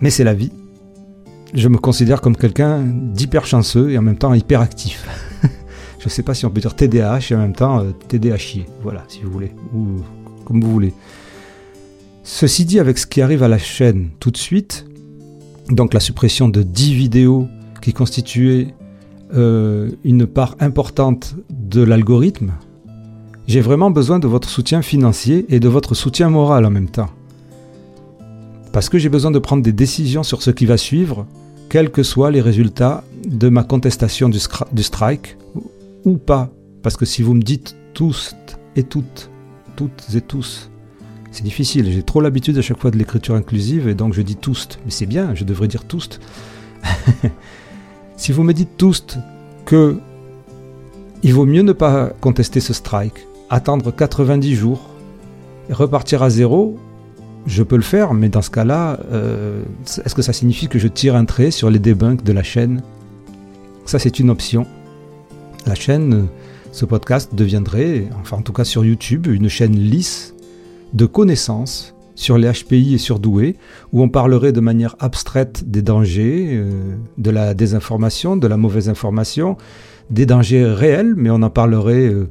Mais 0.00 0.10
c'est 0.10 0.24
la 0.24 0.34
vie. 0.34 0.52
Je 1.54 1.68
me 1.68 1.78
considère 1.78 2.20
comme 2.20 2.36
quelqu'un 2.36 2.80
d'hyper 2.80 3.46
chanceux 3.46 3.90
et 3.90 3.98
en 3.98 4.02
même 4.02 4.16
temps 4.16 4.34
hyper 4.34 4.60
actif. 4.60 5.06
je 6.00 6.06
ne 6.06 6.10
sais 6.10 6.22
pas 6.22 6.32
si 6.32 6.46
on 6.46 6.50
peut 6.50 6.60
dire 6.60 6.74
TDAH 6.74 7.30
et 7.30 7.34
en 7.34 7.38
même 7.38 7.54
temps 7.54 7.80
euh, 7.80 7.90
TDAHier. 8.08 8.66
Voilà, 8.82 9.04
si 9.06 9.20
vous 9.20 9.30
voulez. 9.30 9.52
Ou 9.74 10.00
comme 10.46 10.60
vous 10.62 10.72
voulez. 10.72 10.94
Ceci 12.24 12.64
dit, 12.64 12.80
avec 12.80 12.96
ce 12.96 13.06
qui 13.06 13.20
arrive 13.20 13.42
à 13.42 13.48
la 13.48 13.58
chaîne 13.58 14.08
tout 14.18 14.30
de 14.30 14.36
suite, 14.38 14.86
donc 15.68 15.92
la 15.92 16.00
suppression 16.00 16.48
de 16.48 16.62
10 16.62 16.94
vidéos 16.94 17.48
qui 17.82 17.92
constituaient 17.92 18.74
euh, 19.34 19.90
une 20.02 20.26
part 20.26 20.56
importante 20.58 21.36
de 21.50 21.82
l'algorithme, 21.82 22.52
j'ai 23.46 23.60
vraiment 23.60 23.90
besoin 23.90 24.18
de 24.18 24.26
votre 24.26 24.48
soutien 24.48 24.80
financier 24.80 25.44
et 25.48 25.60
de 25.60 25.68
votre 25.68 25.94
soutien 25.94 26.30
moral 26.30 26.64
en 26.64 26.70
même 26.70 26.88
temps. 26.88 27.10
Parce 28.72 28.88
que 28.88 28.98
j'ai 28.98 29.08
besoin 29.08 29.32
de 29.32 29.38
prendre 29.38 29.62
des 29.62 29.72
décisions 29.72 30.22
sur 30.22 30.40
ce 30.40 30.50
qui 30.50 30.64
va 30.64 30.76
suivre, 30.76 31.26
quels 31.68 31.90
que 31.90 32.02
soient 32.02 32.30
les 32.30 32.40
résultats 32.40 33.04
de 33.26 33.48
ma 33.48 33.64
contestation 33.64 34.28
du, 34.28 34.38
strike, 34.82 35.36
ou 36.04 36.16
pas. 36.16 36.52
Parce 36.82 36.96
que 36.96 37.04
si 37.04 37.22
vous 37.22 37.34
me 37.34 37.42
dites 37.42 37.76
tous 37.94 38.34
et 38.76 38.82
toutes, 38.82 39.30
toutes 39.76 40.14
et 40.14 40.20
tous, 40.20 40.70
c'est 41.30 41.44
difficile. 41.44 41.90
J'ai 41.90 42.02
trop 42.02 42.20
l'habitude 42.20 42.58
à 42.58 42.62
chaque 42.62 42.78
fois 42.78 42.90
de 42.90 42.96
l'écriture 42.96 43.34
inclusive 43.34 43.88
et 43.88 43.94
donc 43.94 44.14
je 44.14 44.22
dis 44.22 44.36
tous. 44.36 44.68
Mais 44.84 44.90
c'est 44.90 45.06
bien, 45.06 45.34
je 45.34 45.44
devrais 45.44 45.68
dire 45.68 45.84
tous. 45.84 46.20
si 48.16 48.32
vous 48.32 48.42
me 48.42 48.52
dites 48.52 48.76
tous 48.76 49.18
que 49.64 49.98
il 51.22 51.34
vaut 51.34 51.46
mieux 51.46 51.62
ne 51.62 51.72
pas 51.72 52.10
contester 52.20 52.60
ce 52.60 52.72
strike, 52.72 53.26
attendre 53.50 53.90
90 53.94 54.54
jours 54.54 54.88
et 55.68 55.74
repartir 55.74 56.22
à 56.22 56.30
zéro, 56.30 56.78
je 57.46 57.62
peux 57.62 57.76
le 57.76 57.82
faire, 57.82 58.14
mais 58.14 58.28
dans 58.28 58.42
ce 58.42 58.50
cas-là, 58.50 58.98
euh, 59.12 59.62
est-ce 60.04 60.14
que 60.14 60.22
ça 60.22 60.32
signifie 60.32 60.68
que 60.68 60.78
je 60.78 60.88
tire 60.88 61.16
un 61.16 61.24
trait 61.24 61.50
sur 61.50 61.70
les 61.70 61.78
debunks 61.78 62.22
de 62.22 62.32
la 62.32 62.42
chaîne? 62.42 62.82
Ça, 63.84 63.98
c'est 63.98 64.18
une 64.18 64.30
option. 64.30 64.66
La 65.66 65.74
chaîne, 65.74 66.28
ce 66.72 66.84
podcast 66.84 67.34
deviendrait, 67.34 68.08
enfin 68.20 68.38
en 68.38 68.42
tout 68.42 68.52
cas 68.52 68.64
sur 68.64 68.84
YouTube, 68.84 69.26
une 69.26 69.48
chaîne 69.48 69.76
lisse 69.76 70.34
de 70.94 71.06
connaissances 71.06 71.94
sur 72.14 72.38
les 72.38 72.50
HPI 72.50 72.94
et 72.94 72.98
sur 72.98 73.18
Douai, 73.18 73.56
où 73.92 74.02
on 74.02 74.08
parlerait 74.08 74.52
de 74.52 74.60
manière 74.60 74.96
abstraite 74.98 75.70
des 75.70 75.82
dangers, 75.82 76.48
euh, 76.52 76.96
de 77.18 77.30
la 77.30 77.54
désinformation, 77.54 78.36
de 78.36 78.46
la 78.46 78.56
mauvaise 78.56 78.88
information, 78.88 79.56
des 80.10 80.26
dangers 80.26 80.64
réels, 80.64 81.14
mais 81.16 81.30
on 81.30 81.42
en 81.42 81.50
parlerait 81.50 82.08
euh, 82.08 82.28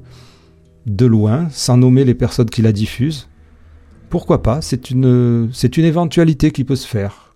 de 0.86 1.05
loin, 1.05 1.48
sans 1.51 1.77
nommer 1.77 2.05
les 2.05 2.13
personnes 2.13 2.50
qui 2.50 2.62
la 2.62 2.71
diffusent. 2.71 3.29
Pourquoi 4.09 4.41
pas? 4.43 4.62
C'est 4.62 4.89
une, 4.89 5.50
c'est 5.53 5.77
une 5.77 5.86
éventualité 5.86 6.51
qui 6.51 6.63
peut 6.63 6.75
se 6.75 6.88
faire. 6.88 7.36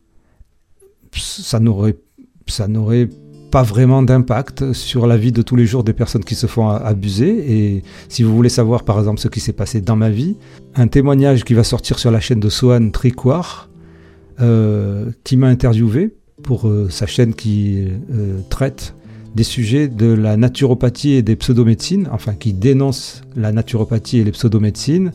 Ça 1.15 1.59
n'aurait, 1.59 1.97
ça 2.47 2.67
n'aurait 2.67 3.09
pas 3.53 3.62
vraiment 3.62 4.01
d'impact 4.01 4.74
sur 4.74 5.05
la 5.05 5.15
vie 5.15 5.31
de 5.31 5.43
tous 5.43 5.55
les 5.55 5.67
jours 5.67 5.83
des 5.83 5.93
personnes 5.93 6.24
qui 6.24 6.33
se 6.33 6.48
font 6.48 6.69
abuser. 6.69 7.29
Et 7.53 7.83
si 8.10 8.24
vous 8.24 8.36
voulez 8.36 8.50
savoir 8.50 8.83
par 8.83 8.98
exemple 8.98 9.19
ce 9.19 9.27
qui 9.27 9.39
s'est 9.39 9.53
passé 9.53 9.79
dans 9.79 9.95
ma 9.95 10.10
vie, 10.10 10.38
un 10.74 10.88
témoignage 10.88 11.43
qui 11.43 11.53
va 11.53 11.63
sortir 11.63 12.00
sur 12.00 12.10
la 12.10 12.19
chaîne 12.19 12.39
de 12.39 12.50
Sohan 12.50 12.89
Tricoire, 12.89 13.69
euh, 14.41 15.12
qui 15.24 15.38
m'a 15.38 15.50
interviewé 15.50 16.15
pour 16.41 16.67
euh, 16.67 16.88
sa 16.89 17.05
chaîne 17.05 17.36
qui 17.36 17.89
euh, 18.12 18.39
traite 18.50 18.95
des 19.36 19.43
sujets 19.43 19.88
de 19.88 20.07
la 20.07 20.36
naturopathie 20.36 21.12
et 21.12 21.22
des 21.22 21.36
pseudomédecines, 21.36 22.10
enfin 22.12 22.33
qui 22.33 22.53
dénonce 22.53 23.22
la 23.36 23.51
naturopathie 23.51 24.17
et 24.17 24.24
les 24.24 24.31
pseudomédecines, 24.31 25.12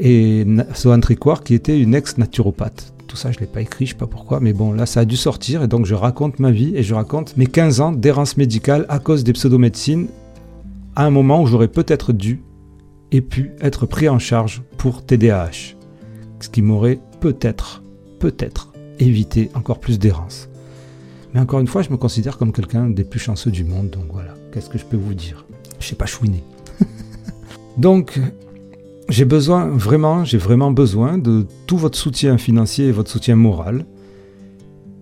et 0.00 0.46
Sohan 0.74 1.00
Tricoire 1.00 1.42
qui 1.42 1.54
était 1.54 1.78
une 1.78 1.94
ex-naturopathe 1.94 2.92
tout 3.08 3.16
ça, 3.16 3.32
je 3.32 3.38
ne 3.38 3.40
l'ai 3.40 3.46
pas 3.46 3.62
écrit, 3.62 3.86
je 3.86 3.94
ne 3.94 3.94
sais 3.94 3.98
pas 3.98 4.06
pourquoi, 4.06 4.38
mais 4.38 4.52
bon, 4.52 4.72
là, 4.72 4.86
ça 4.86 5.00
a 5.00 5.04
dû 5.04 5.16
sortir, 5.16 5.62
et 5.62 5.68
donc 5.68 5.86
je 5.86 5.94
raconte 5.94 6.38
ma 6.38 6.52
vie, 6.52 6.76
et 6.76 6.82
je 6.82 6.94
raconte 6.94 7.36
mes 7.36 7.46
15 7.46 7.80
ans 7.80 7.90
d'errance 7.90 8.36
médicale 8.36 8.86
à 8.88 8.98
cause 8.98 9.24
des 9.24 9.32
pseudomédecines, 9.32 10.08
à 10.94 11.04
un 11.04 11.10
moment 11.10 11.42
où 11.42 11.46
j'aurais 11.46 11.68
peut-être 11.68 12.12
dû 12.12 12.42
et 13.10 13.22
pu 13.22 13.52
être 13.60 13.86
pris 13.86 14.08
en 14.08 14.18
charge 14.18 14.62
pour 14.76 15.04
TDAH, 15.04 15.74
ce 16.40 16.48
qui 16.50 16.60
m'aurait 16.60 17.00
peut-être, 17.20 17.82
peut-être 18.20 18.72
évité 19.00 19.50
encore 19.54 19.80
plus 19.80 19.98
d'errance. 19.98 20.48
Mais 21.32 21.40
encore 21.40 21.60
une 21.60 21.66
fois, 21.66 21.82
je 21.82 21.90
me 21.90 21.96
considère 21.96 22.36
comme 22.36 22.52
quelqu'un 22.52 22.90
des 22.90 23.04
plus 23.04 23.20
chanceux 23.20 23.50
du 23.50 23.64
monde, 23.64 23.90
donc 23.90 24.06
voilà, 24.12 24.34
qu'est-ce 24.52 24.68
que 24.68 24.78
je 24.78 24.84
peux 24.84 24.96
vous 24.96 25.14
dire? 25.14 25.46
Je 25.80 25.86
sais 25.86 25.96
pas 25.96 26.06
chouiner. 26.06 26.42
donc, 27.78 28.20
j'ai 29.08 29.24
besoin, 29.24 29.66
vraiment, 29.66 30.24
j'ai 30.24 30.38
vraiment 30.38 30.70
besoin 30.70 31.18
de 31.18 31.46
tout 31.66 31.78
votre 31.78 31.96
soutien 31.96 32.36
financier 32.36 32.88
et 32.88 32.92
votre 32.92 33.10
soutien 33.10 33.36
moral. 33.36 33.86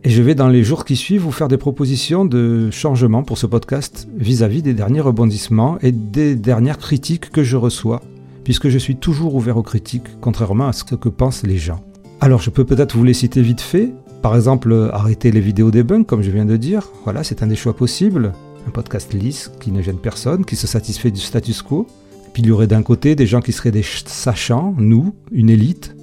Et 0.05 0.11
je 0.11 0.23
vais 0.23 0.37
dans 0.37 0.49
les 0.49 0.63
jours 0.63 0.85
qui 0.85 0.95
suivent 0.95 1.23
vous 1.23 1.33
faire 1.33 1.49
des 1.49 1.57
propositions 1.57 2.25
de 2.25 2.71
changement 2.71 3.25
pour 3.25 3.39
ce 3.39 3.47
podcast 3.47 4.07
vis-à-vis 4.17 4.63
des 4.63 4.75
derniers 4.75 5.01
rebondissements 5.01 5.79
et 5.83 5.91
des 5.91 6.37
dernières 6.37 6.79
critiques 6.79 7.31
que 7.31 7.43
je 7.43 7.57
reçois, 7.57 8.01
puisque 8.45 8.69
je 8.69 8.79
suis 8.79 8.95
toujours 8.95 9.35
ouvert 9.35 9.57
aux 9.57 9.65
critiques, 9.65 10.07
contrairement 10.21 10.69
à 10.69 10.73
ce 10.73 10.85
que 10.85 11.09
pensent 11.09 11.43
les 11.43 11.59
gens. 11.59 11.81
Alors 12.21 12.41
je 12.41 12.51
peux 12.51 12.65
peut-être 12.65 12.97
vous 12.97 13.03
les 13.03 13.15
citer 13.15 13.43
vite 13.43 13.61
fait, 13.61 13.93
par 14.23 14.37
exemple 14.37 14.91
arrêter 14.93 15.33
les 15.33 15.41
vidéos 15.41 15.73
des 15.73 15.83
bugs 15.83 16.05
comme 16.05 16.23
je 16.23 16.31
viens 16.31 16.45
de 16.45 16.57
dire, 16.57 16.89
voilà 17.03 17.25
c'est 17.25 17.43
un 17.43 17.49
des 17.49 17.57
choix 17.57 17.75
possibles, 17.75 18.33
un 18.69 18.71
podcast 18.71 19.13
lisse 19.13 19.51
qui 19.59 19.73
ne 19.73 19.83
gêne 19.83 19.99
personne, 19.99 20.45
qui 20.45 20.55
se 20.55 20.69
satisfait 20.69 21.11
du 21.11 21.21
status 21.21 21.63
quo, 21.63 21.89
il 22.39 22.47
y 22.47 22.51
aurait 22.51 22.67
d'un 22.67 22.83
côté 22.83 23.15
des 23.15 23.27
gens 23.27 23.41
qui 23.41 23.53
seraient 23.53 23.71
des 23.71 23.85
sachants, 23.85 24.75
nous, 24.79 25.15
une 25.33 25.51
élite, 25.51 25.95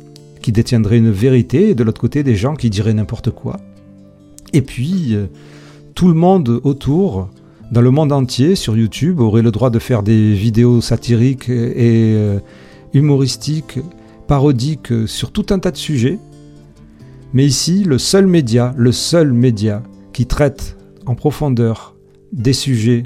qui 0.42 0.52
détiendrait 0.52 0.98
une 0.98 1.12
vérité, 1.12 1.70
et 1.70 1.76
de 1.76 1.84
l'autre 1.84 2.02
côté 2.02 2.24
des 2.24 2.36
gens 2.36 2.56
qui 2.56 2.70
diraient 2.70 2.94
n'importe 2.94 3.32
quoi. 3.32 3.60
Et 4.52 4.62
puis, 4.62 5.16
euh, 5.16 5.28
tout 5.96 6.08
le 6.08 6.14
monde 6.14 6.62
autour, 6.64 7.30
dans 7.72 7.82
le 7.82 7.92
monde 7.92 8.12
entier, 8.12 8.56
sur 8.56 8.78
YouTube, 8.78 9.20
aurait 9.20 9.42
le 9.42 9.52
droit 9.52 9.70
de 9.70 9.80
faire 9.80 10.04
des 10.04 10.34
vidéos 10.34 10.82
satiriques 10.82 11.50
et 11.50 12.14
euh, 12.16 12.40
humoristiques, 12.94 13.80
parodiques 14.28 14.94
sur 15.08 15.32
tout 15.32 15.46
un 15.50 15.60
tas 15.60 15.72
de 15.72 15.78
sujets. 15.78 16.20
Mais 17.34 17.46
ici, 17.46 17.84
le 17.84 17.98
seul 17.98 18.28
média, 18.28 18.74
le 18.78 18.92
seul 18.92 19.34
média 19.34 19.82
qui 20.14 20.28
traite 20.28 20.78
en 21.06 21.16
profondeur 21.16 21.96
des 22.32 22.54
sujets 22.54 23.04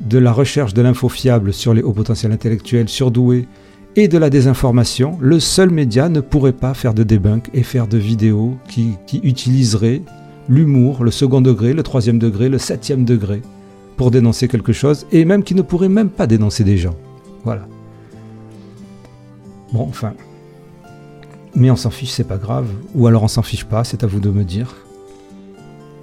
de 0.00 0.18
la 0.18 0.32
recherche 0.32 0.74
de 0.74 0.82
l'info 0.82 1.08
fiable 1.08 1.52
sur 1.52 1.74
les 1.74 1.82
hauts 1.82 1.92
potentiels 1.92 2.32
intellectuels 2.32 2.88
surdoués 2.88 3.46
et 3.94 4.08
de 4.08 4.16
la 4.16 4.30
désinformation, 4.30 5.18
le 5.20 5.38
seul 5.38 5.70
média 5.70 6.08
ne 6.08 6.20
pourrait 6.20 6.52
pas 6.52 6.72
faire 6.74 6.94
de 6.94 7.02
debunk 7.02 7.50
et 7.52 7.62
faire 7.62 7.86
de 7.86 7.98
vidéos 7.98 8.56
qui, 8.68 8.92
qui 9.06 9.18
utiliseraient 9.18 10.02
l'humour, 10.48 11.04
le 11.04 11.10
second 11.10 11.40
degré, 11.40 11.74
le 11.74 11.82
troisième 11.82 12.18
degré, 12.18 12.48
le 12.48 12.58
septième 12.58 13.04
degré 13.04 13.42
pour 13.96 14.10
dénoncer 14.10 14.48
quelque 14.48 14.72
chose 14.72 15.06
et 15.12 15.24
même 15.24 15.44
qui 15.44 15.54
ne 15.54 15.62
pourrait 15.62 15.90
même 15.90 16.08
pas 16.08 16.26
dénoncer 16.26 16.64
des 16.64 16.78
gens. 16.78 16.96
Voilà. 17.44 17.66
Bon, 19.72 19.82
enfin. 19.88 20.14
Mais 21.54 21.70
on 21.70 21.76
s'en 21.76 21.90
fiche, 21.90 22.10
c'est 22.10 22.26
pas 22.26 22.38
grave. 22.38 22.66
Ou 22.94 23.06
alors 23.06 23.22
on 23.22 23.28
s'en 23.28 23.42
fiche 23.42 23.64
pas, 23.64 23.84
c'est 23.84 24.04
à 24.04 24.06
vous 24.06 24.20
de 24.20 24.30
me 24.30 24.44
dire. 24.44 24.74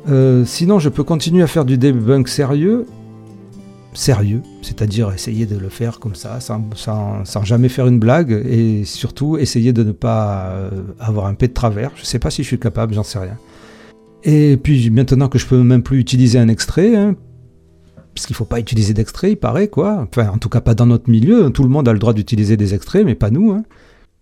Euh, 0.10 0.46
sinon, 0.46 0.80
je 0.80 0.90
peux 0.90 1.04
continuer 1.04 1.44
à 1.44 1.48
faire 1.48 1.66
du 1.66 1.78
debunk 1.78 2.28
sérieux 2.28 2.86
sérieux, 3.94 4.42
c'est-à-dire 4.62 5.12
essayer 5.12 5.46
de 5.46 5.58
le 5.58 5.70
faire 5.70 6.00
comme 6.00 6.16
ça, 6.16 6.40
sans, 6.40 7.44
jamais 7.44 7.70
faire 7.70 7.88
une 7.88 8.00
blague, 8.00 8.32
et 8.32 8.84
surtout 8.86 9.38
essayer 9.38 9.74
de 9.74 9.84
ne 9.84 9.92
pas 9.92 10.50
euh, 10.50 10.70
avoir 11.00 11.26
un 11.26 11.34
pet 11.34 11.48
de 11.48 11.54
travers. 11.54 11.92
Je 11.96 12.02
ne 12.02 12.06
sais 12.06 12.20
pas 12.20 12.30
si 12.30 12.44
je 12.44 12.48
suis 12.48 12.60
capable, 12.60 12.94
j'en 12.94 13.04
sais 13.04 13.20
rien. 13.20 13.38
Et 14.24 14.58
puis 14.58 14.90
maintenant 14.90 15.30
que 15.30 15.40
je 15.40 15.46
peux 15.46 15.62
même 15.64 15.84
plus 15.84 16.00
utiliser 16.00 16.40
un 16.40 16.50
extrait, 16.50 16.96
hein, 16.96 17.16
puisqu'il 18.14 18.34
ne 18.34 18.38
faut 18.38 18.46
pas 18.46 18.60
utiliser 18.60 18.94
d'extrait, 18.94 19.32
il 19.32 19.38
paraît, 19.38 19.70
quoi. 19.70 20.08
Enfin, 20.10 20.30
en 20.30 20.38
tout 20.38 20.50
cas 20.50 20.62
pas 20.62 20.76
dans 20.76 20.86
notre 20.86 21.10
milieu, 21.10 21.50
tout 21.52 21.64
le 21.64 21.70
monde 21.70 21.88
a 21.88 21.94
le 21.94 22.00
droit 22.00 22.14
d'utiliser 22.14 22.58
des 22.58 22.74
extraits, 22.74 23.06
mais 23.06 23.16
pas 23.16 23.32
nous. 23.32 23.52
Hein. 23.52 23.64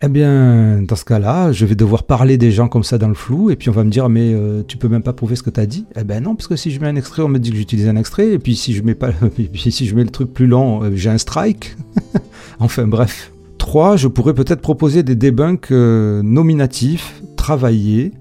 Eh 0.04 0.10
bien, 0.10 0.84
dans 0.84 0.96
ce 0.96 1.06
cas-là, 1.06 1.52
je 1.52 1.66
vais 1.66 1.74
devoir 1.74 2.04
parler 2.04 2.38
des 2.38 2.52
gens 2.52 2.68
comme 2.68 2.84
ça 2.84 3.00
dans 3.00 3.08
le 3.08 3.16
flou, 3.16 3.50
et 3.50 3.56
puis 3.56 3.70
on 3.70 3.72
va 3.72 3.84
me 3.84 3.90
dire, 3.90 4.10
mais 4.10 4.32
euh, 4.32 4.62
tu 4.68 4.78
peux 4.78 4.88
même 4.88 5.02
pas 5.02 5.14
prouver 5.14 5.36
ce 5.36 5.42
que 5.42 5.50
tu 5.50 5.60
as 5.60 5.66
dit. 5.66 5.86
Eh 6.00 6.04
ben 6.04 6.22
non, 6.22 6.36
parce 6.36 6.48
que 6.48 6.56
si 6.56 6.70
je 6.70 6.80
mets 6.80 6.86
un 6.86 6.96
extrait, 6.96 7.24
on 7.24 7.28
me 7.30 7.40
dit 7.40 7.50
que 7.50 7.56
j'utilise 7.56 7.88
un 7.88 7.96
extrait, 7.96 8.34
et 8.34 8.38
puis 8.38 8.56
si 8.56 8.76
je 8.76 8.84
mets 8.84 8.94
pas, 8.94 9.10
puis 9.36 9.72
si 9.72 9.88
je 9.88 9.96
mets 9.96 10.04
le 10.04 10.12
truc 10.12 10.32
plus 10.32 10.46
long, 10.46 10.84
euh, 10.84 10.92
j'ai 10.94 11.10
un 11.10 11.18
strike. 11.18 11.76
enfin 12.60 12.86
bref. 12.86 13.32
3. 13.58 13.98
Je 13.98 14.08
pourrais 14.08 14.36
peut-être 14.36 14.62
proposer 14.62 15.02
des 15.02 15.16
debunks 15.16 15.72
euh, 15.72 16.22
nominatifs, 16.22 17.24
travaillés, 17.36 18.12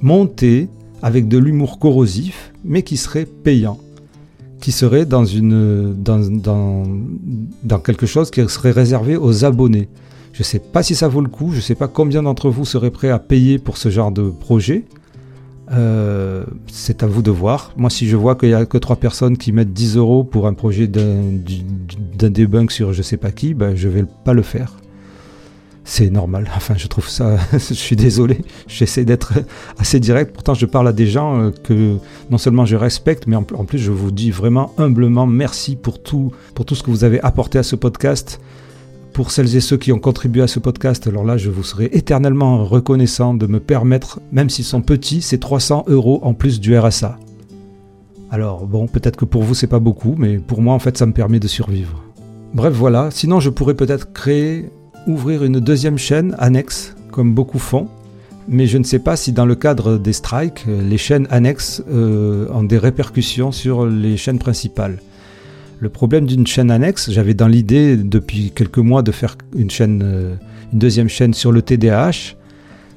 montés, 0.00 0.68
avec 1.02 1.26
de 1.26 1.36
l'humour 1.36 1.80
corrosif, 1.80 2.52
mais 2.64 2.82
qui 2.82 2.96
seraient 2.96 3.26
payants 3.26 3.80
qui 4.60 4.72
serait 4.72 5.04
dans, 5.04 5.26
une, 5.26 5.94
dans, 6.02 6.84
dans 7.62 7.78
quelque 7.78 8.06
chose 8.06 8.30
qui 8.30 8.40
serait 8.48 8.70
réservé 8.70 9.16
aux 9.16 9.44
abonnés. 9.44 9.88
Je 10.36 10.42
ne 10.42 10.44
sais 10.44 10.58
pas 10.58 10.82
si 10.82 10.94
ça 10.94 11.08
vaut 11.08 11.22
le 11.22 11.30
coup, 11.30 11.52
je 11.52 11.56
ne 11.56 11.60
sais 11.62 11.74
pas 11.74 11.88
combien 11.88 12.22
d'entre 12.22 12.50
vous 12.50 12.66
seraient 12.66 12.90
prêts 12.90 13.08
à 13.08 13.18
payer 13.18 13.58
pour 13.58 13.78
ce 13.78 13.88
genre 13.88 14.12
de 14.12 14.28
projet. 14.28 14.84
Euh, 15.72 16.44
c'est 16.66 17.02
à 17.02 17.06
vous 17.06 17.22
de 17.22 17.30
voir. 17.30 17.72
Moi, 17.78 17.88
si 17.88 18.06
je 18.06 18.16
vois 18.16 18.34
qu'il 18.36 18.50
n'y 18.50 18.54
a 18.54 18.66
que 18.66 18.76
trois 18.76 18.96
personnes 18.96 19.38
qui 19.38 19.52
mettent 19.52 19.72
10 19.72 19.96
euros 19.96 20.24
pour 20.24 20.46
un 20.46 20.52
projet 20.52 20.88
d'un 20.88 22.28
debunk 22.28 22.70
sur 22.70 22.92
je 22.92 23.00
sais 23.00 23.16
pas 23.16 23.30
qui, 23.30 23.54
ben, 23.54 23.74
je 23.76 23.88
vais 23.88 24.04
pas 24.26 24.34
le 24.34 24.42
faire. 24.42 24.76
C'est 25.84 26.10
normal. 26.10 26.50
Enfin, 26.54 26.74
je 26.76 26.86
trouve 26.86 27.08
ça. 27.08 27.38
je 27.54 27.72
suis 27.72 27.96
désolé. 27.96 28.36
J'essaie 28.66 29.06
d'être 29.06 29.32
assez 29.78 30.00
direct. 30.00 30.34
Pourtant, 30.34 30.52
je 30.52 30.66
parle 30.66 30.88
à 30.88 30.92
des 30.92 31.06
gens 31.06 31.40
euh, 31.40 31.50
que 31.50 31.96
non 32.28 32.36
seulement 32.36 32.66
je 32.66 32.76
respecte, 32.76 33.26
mais 33.26 33.36
en, 33.36 33.42
plus, 33.42 33.78
je 33.78 33.90
vous 33.90 34.10
dis 34.10 34.30
vraiment 34.30 34.74
humblement 34.76 35.26
merci 35.26 35.76
pour 35.76 36.02
tout, 36.02 36.30
pour 36.54 36.66
tout 36.66 36.74
ce 36.74 36.82
que 36.82 36.90
vous 36.90 37.04
avez 37.04 37.22
apporté 37.22 37.58
à 37.58 37.62
ce 37.62 37.74
podcast 37.74 38.38
pour 39.16 39.30
celles 39.30 39.56
et 39.56 39.60
ceux 39.60 39.78
qui 39.78 39.92
ont 39.92 39.98
contribué 39.98 40.42
à 40.42 40.46
ce 40.46 40.58
podcast, 40.58 41.06
alors 41.06 41.24
là, 41.24 41.38
je 41.38 41.48
vous 41.48 41.62
serai 41.62 41.88
éternellement 41.92 42.66
reconnaissant 42.66 43.32
de 43.32 43.46
me 43.46 43.60
permettre, 43.60 44.20
même 44.30 44.50
s'ils 44.50 44.66
sont 44.66 44.82
petits, 44.82 45.22
ces 45.22 45.38
300 45.38 45.86
euros 45.86 46.20
en 46.22 46.34
plus 46.34 46.60
du 46.60 46.78
RSA. 46.78 47.18
Alors 48.30 48.66
bon, 48.66 48.86
peut-être 48.86 49.16
que 49.16 49.24
pour 49.24 49.42
vous 49.42 49.54
c'est 49.54 49.68
pas 49.68 49.78
beaucoup, 49.78 50.16
mais 50.18 50.36
pour 50.36 50.60
moi 50.60 50.74
en 50.74 50.78
fait 50.78 50.98
ça 50.98 51.06
me 51.06 51.14
permet 51.14 51.40
de 51.40 51.48
survivre. 51.48 52.04
Bref 52.52 52.74
voilà, 52.74 53.10
sinon 53.10 53.40
je 53.40 53.48
pourrais 53.48 53.72
peut-être 53.72 54.12
créer, 54.12 54.68
ouvrir 55.06 55.44
une 55.44 55.60
deuxième 55.60 55.96
chaîne 55.96 56.36
annexe, 56.38 56.94
comme 57.10 57.32
beaucoup 57.32 57.58
font, 57.58 57.88
mais 58.48 58.66
je 58.66 58.76
ne 58.76 58.84
sais 58.84 58.98
pas 58.98 59.16
si 59.16 59.32
dans 59.32 59.46
le 59.46 59.54
cadre 59.54 59.96
des 59.96 60.12
strikes, 60.12 60.66
les 60.66 60.98
chaînes 60.98 61.26
annexes 61.30 61.82
euh, 61.88 62.48
ont 62.52 62.64
des 62.64 62.76
répercussions 62.76 63.50
sur 63.50 63.86
les 63.86 64.18
chaînes 64.18 64.38
principales. 64.38 64.98
Le 65.78 65.88
problème 65.90 66.26
d'une 66.26 66.46
chaîne 66.46 66.70
annexe, 66.70 67.10
j'avais 67.10 67.34
dans 67.34 67.48
l'idée 67.48 67.96
depuis 67.96 68.50
quelques 68.50 68.78
mois 68.78 69.02
de 69.02 69.12
faire 69.12 69.36
une 69.54 70.02
euh, 70.02 70.34
deuxième 70.72 71.08
chaîne 71.08 71.34
sur 71.34 71.52
le 71.52 71.60
TDAH. 71.60 72.34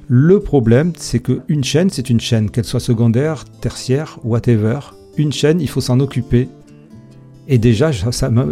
Le 0.08 0.40
problème, 0.40 0.92
c'est 0.96 1.20
qu'une 1.20 1.62
chaîne, 1.62 1.90
c'est 1.90 2.08
une 2.08 2.20
chaîne, 2.20 2.50
qu'elle 2.50 2.64
soit 2.64 2.80
secondaire, 2.80 3.44
tertiaire, 3.60 4.18
whatever. 4.24 4.78
Une 5.18 5.30
chaîne, 5.30 5.60
il 5.60 5.68
faut 5.68 5.82
s'en 5.82 6.00
occuper. 6.00 6.48
Et 7.48 7.58
déjà, 7.58 7.90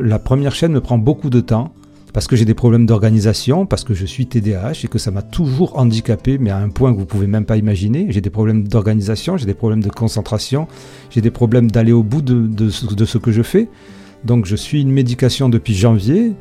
la 0.03 0.19
première 0.19 0.55
chaîne 0.55 0.73
me 0.73 0.81
prend 0.81 0.99
beaucoup 0.99 1.31
de 1.31 1.41
temps 1.41 1.73
parce 2.13 2.27
que 2.27 2.37
j'ai 2.37 2.45
des 2.45 2.55
problèmes 2.55 2.87
d'organisation, 2.87 3.65
parce 3.65 3.85
que 3.85 3.95
je 3.95 4.05
suis 4.05 4.27
TDAH 4.27 4.85
et 4.85 4.89
que 4.89 4.99
ça 4.99 5.11
m'a 5.11 5.23
toujours 5.23 5.79
handicapé, 5.79 6.39
mais 6.39 6.51
à 6.51 6.59
un 6.59 6.69
point 6.69 6.93
que 6.93 6.99
vous 6.99 7.07
pouvez 7.07 7.27
même 7.27 7.45
pas 7.45 7.57
imaginer. 7.57 8.07
J'ai 8.11 8.21
des 8.21 8.31
problèmes 8.31 8.67
d'organisation, 8.67 9.37
j'ai 9.37 9.47
des 9.47 9.55
problèmes 9.55 9.83
de 9.83 9.91
concentration, 9.91 10.69
j'ai 11.11 11.21
des 11.21 11.31
problèmes 11.31 11.71
d'aller 11.71 11.93
au 11.93 12.03
bout 12.03 12.23
de, 12.23 12.71
ce 12.71 13.19
que 13.19 13.33
je 13.33 13.43
fais. 13.43 13.69
Donc 14.25 14.47
je 14.47 14.57
suis 14.57 14.83
une 14.83 14.91
médication 14.91 15.49
depuis 15.49 15.75
janvier. 15.75 16.35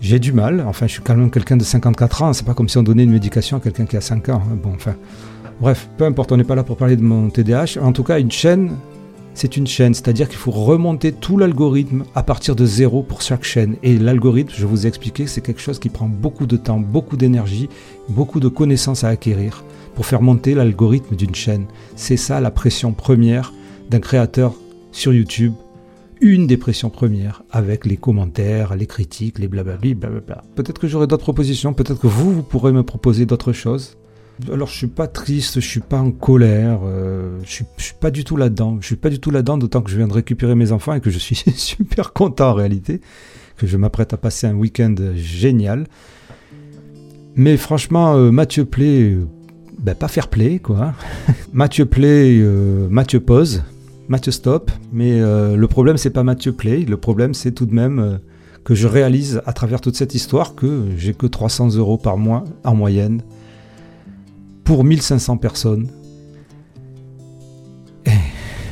j'ai 0.00 0.18
du 0.18 0.32
mal. 0.32 0.64
Enfin, 0.66 0.86
je 0.86 0.92
suis 0.92 1.02
quand 1.02 1.16
même 1.16 1.30
quelqu'un 1.30 1.56
de 1.56 1.64
54 1.64 2.22
ans. 2.22 2.32
C'est 2.32 2.46
pas 2.46 2.54
comme 2.54 2.68
si 2.68 2.78
on 2.78 2.82
donnait 2.82 3.04
une 3.04 3.12
médication 3.12 3.58
à 3.58 3.60
quelqu'un 3.60 3.86
qui 3.86 3.96
a 3.96 4.00
5 4.00 4.28
ans. 4.30 4.42
Bon, 4.62 4.72
enfin, 4.74 4.94
bref, 5.60 5.88
peu 5.96 6.04
importe, 6.04 6.32
on 6.32 6.36
n'est 6.36 6.44
pas 6.44 6.54
là 6.54 6.64
pour 6.64 6.76
parler 6.76 6.96
de 6.96 7.02
mon 7.02 7.30
TDAH. 7.30 7.80
En 7.82 7.92
tout 7.92 8.04
cas, 8.04 8.18
une 8.18 8.30
chaîne, 8.30 8.72
c'est 9.34 9.56
une 9.56 9.66
chaîne. 9.66 9.94
C'est-à-dire 9.94 10.28
qu'il 10.28 10.38
faut 10.38 10.50
remonter 10.50 11.12
tout 11.12 11.38
l'algorithme 11.38 12.04
à 12.14 12.22
partir 12.22 12.56
de 12.56 12.66
zéro 12.66 13.02
pour 13.02 13.22
chaque 13.22 13.44
chaîne. 13.44 13.76
Et 13.82 13.98
l'algorithme, 13.98 14.52
je 14.56 14.66
vous 14.66 14.86
ai 14.86 14.88
expliqué, 14.88 15.26
c'est 15.26 15.40
quelque 15.40 15.60
chose 15.60 15.78
qui 15.78 15.88
prend 15.88 16.08
beaucoup 16.08 16.46
de 16.46 16.56
temps, 16.56 16.78
beaucoup 16.78 17.16
d'énergie, 17.16 17.68
beaucoup 18.08 18.40
de 18.40 18.48
connaissances 18.48 19.04
à 19.04 19.08
acquérir 19.08 19.64
pour 19.94 20.06
faire 20.06 20.22
monter 20.22 20.54
l'algorithme 20.54 21.16
d'une 21.16 21.34
chaîne. 21.34 21.66
C'est 21.96 22.16
ça 22.16 22.40
la 22.40 22.50
pression 22.50 22.92
première 22.92 23.52
d'un 23.90 24.00
créateur 24.00 24.54
sur 24.92 25.12
YouTube 25.12 25.52
une 26.20 26.46
des 26.46 26.56
pressions 26.56 26.90
premières 26.90 27.42
avec 27.50 27.86
les 27.86 27.96
commentaires, 27.96 28.76
les 28.76 28.86
critiques, 28.86 29.38
les 29.38 29.48
blablabli, 29.48 29.94
blablabla. 29.94 30.42
Peut-être 30.54 30.78
que 30.78 30.86
j'aurai 30.86 31.06
d'autres 31.06 31.22
propositions, 31.22 31.72
peut-être 31.72 32.00
que 32.00 32.06
vous, 32.06 32.32
vous 32.32 32.42
pourrez 32.42 32.72
me 32.72 32.82
proposer 32.82 33.26
d'autres 33.26 33.52
choses. 33.52 33.96
Alors 34.52 34.68
je 34.68 34.76
suis 34.76 34.86
pas 34.86 35.06
triste, 35.06 35.60
je 35.60 35.66
suis 35.66 35.80
pas 35.80 35.98
en 35.98 36.12
colère, 36.12 36.80
euh, 36.84 37.38
je, 37.44 37.50
suis, 37.50 37.64
suis 37.76 37.94
pas 37.98 38.10
du 38.10 38.24
tout 38.24 38.36
là-dedans. 38.36 38.78
Je 38.80 38.86
suis 38.86 38.96
pas 38.96 39.10
du 39.10 39.18
tout 39.18 39.30
là-dedans, 39.30 39.58
d'autant 39.58 39.82
que 39.82 39.90
je 39.90 39.96
viens 39.96 40.08
de 40.08 40.12
récupérer 40.12 40.54
mes 40.54 40.72
enfants 40.72 40.94
et 40.94 41.00
que 41.00 41.10
je 41.10 41.18
suis 41.18 41.36
super 41.54 42.12
content 42.12 42.50
en 42.50 42.54
réalité, 42.54 43.00
que 43.56 43.66
je 43.66 43.76
m'apprête 43.76 44.12
à 44.12 44.16
passer 44.16 44.46
un 44.46 44.54
week-end 44.54 44.94
génial. 45.14 45.86
Mais 47.34 47.56
franchement, 47.56 48.14
euh, 48.14 48.30
Mathieu 48.30 48.64
Play, 48.64 49.12
euh, 49.12 49.26
ben, 49.78 49.94
pas 49.94 50.08
faire 50.08 50.28
play 50.28 50.58
quoi. 50.58 50.94
Mathieu 51.52 51.86
Play, 51.86 52.42
Mathieu 52.90 53.20
pose. 53.20 53.62
Mathieu 54.10 54.32
Stop, 54.32 54.72
mais 54.92 55.20
euh, 55.20 55.54
le 55.54 55.68
problème 55.68 55.96
c'est 55.96 56.10
pas 56.10 56.24
Mathieu 56.24 56.50
Play, 56.50 56.80
le 56.80 56.96
problème 56.96 57.32
c'est 57.32 57.52
tout 57.52 57.64
de 57.64 57.72
même 57.72 58.00
euh, 58.00 58.18
que 58.64 58.74
je 58.74 58.88
réalise 58.88 59.40
à 59.46 59.52
travers 59.52 59.80
toute 59.80 59.94
cette 59.94 60.16
histoire 60.16 60.56
que 60.56 60.86
j'ai 60.96 61.14
que 61.14 61.26
300 61.26 61.76
euros 61.76 61.96
par 61.96 62.18
mois 62.18 62.42
en 62.64 62.74
moyenne 62.74 63.22
pour 64.64 64.82
1500 64.82 65.36
personnes. 65.36 65.86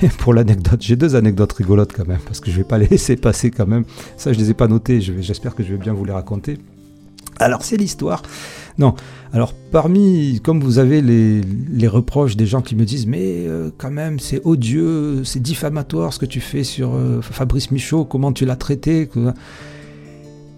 Et 0.03 0.09
pour 0.19 0.35
l'anecdote, 0.35 0.83
j'ai 0.83 0.97
deux 0.97 1.15
anecdotes 1.15 1.53
rigolotes 1.53 1.93
quand 1.93 2.09
même, 2.09 2.21
parce 2.27 2.41
que 2.41 2.51
je 2.51 2.57
vais 2.57 2.65
pas 2.65 2.79
les 2.79 2.89
laisser 2.89 3.15
passer 3.15 3.53
quand 3.53 3.67
même. 3.67 3.85
Ça, 4.17 4.33
je 4.33 4.39
les 4.41 4.51
ai 4.51 4.55
pas 4.55 4.67
notées, 4.67 5.01
j'espère 5.01 5.55
que 5.55 5.63
je 5.63 5.71
vais 5.71 5.79
bien 5.79 5.93
vous 5.93 6.05
les 6.05 6.13
raconter. 6.13 6.59
Alors, 7.39 7.63
c'est 7.63 7.77
l'histoire 7.77 8.23
non. 8.79 8.95
Alors, 9.33 9.53
parmi, 9.53 10.41
comme 10.43 10.61
vous 10.61 10.79
avez 10.79 11.03
les, 11.03 11.89
reproches 11.89 12.37
des 12.37 12.47
gens 12.47 12.63
qui 12.63 12.77
me 12.77 12.85
disent, 12.85 13.07
mais 13.07 13.47
euh, 13.47 13.71
quand 13.77 13.91
même, 13.91 14.19
c'est 14.19 14.41
odieux, 14.45 15.23
c'est 15.25 15.41
diffamatoire 15.41 16.13
ce 16.13 16.19
que 16.19 16.27
tu 16.27 16.41
fais 16.41 16.65
sur 16.65 16.95
euh, 16.95 17.21
Fabrice 17.21 17.71
Michaud, 17.71 18.05
comment 18.05 18.33
tu 18.33 18.45
l'as 18.47 18.57
traité. 18.57 19.09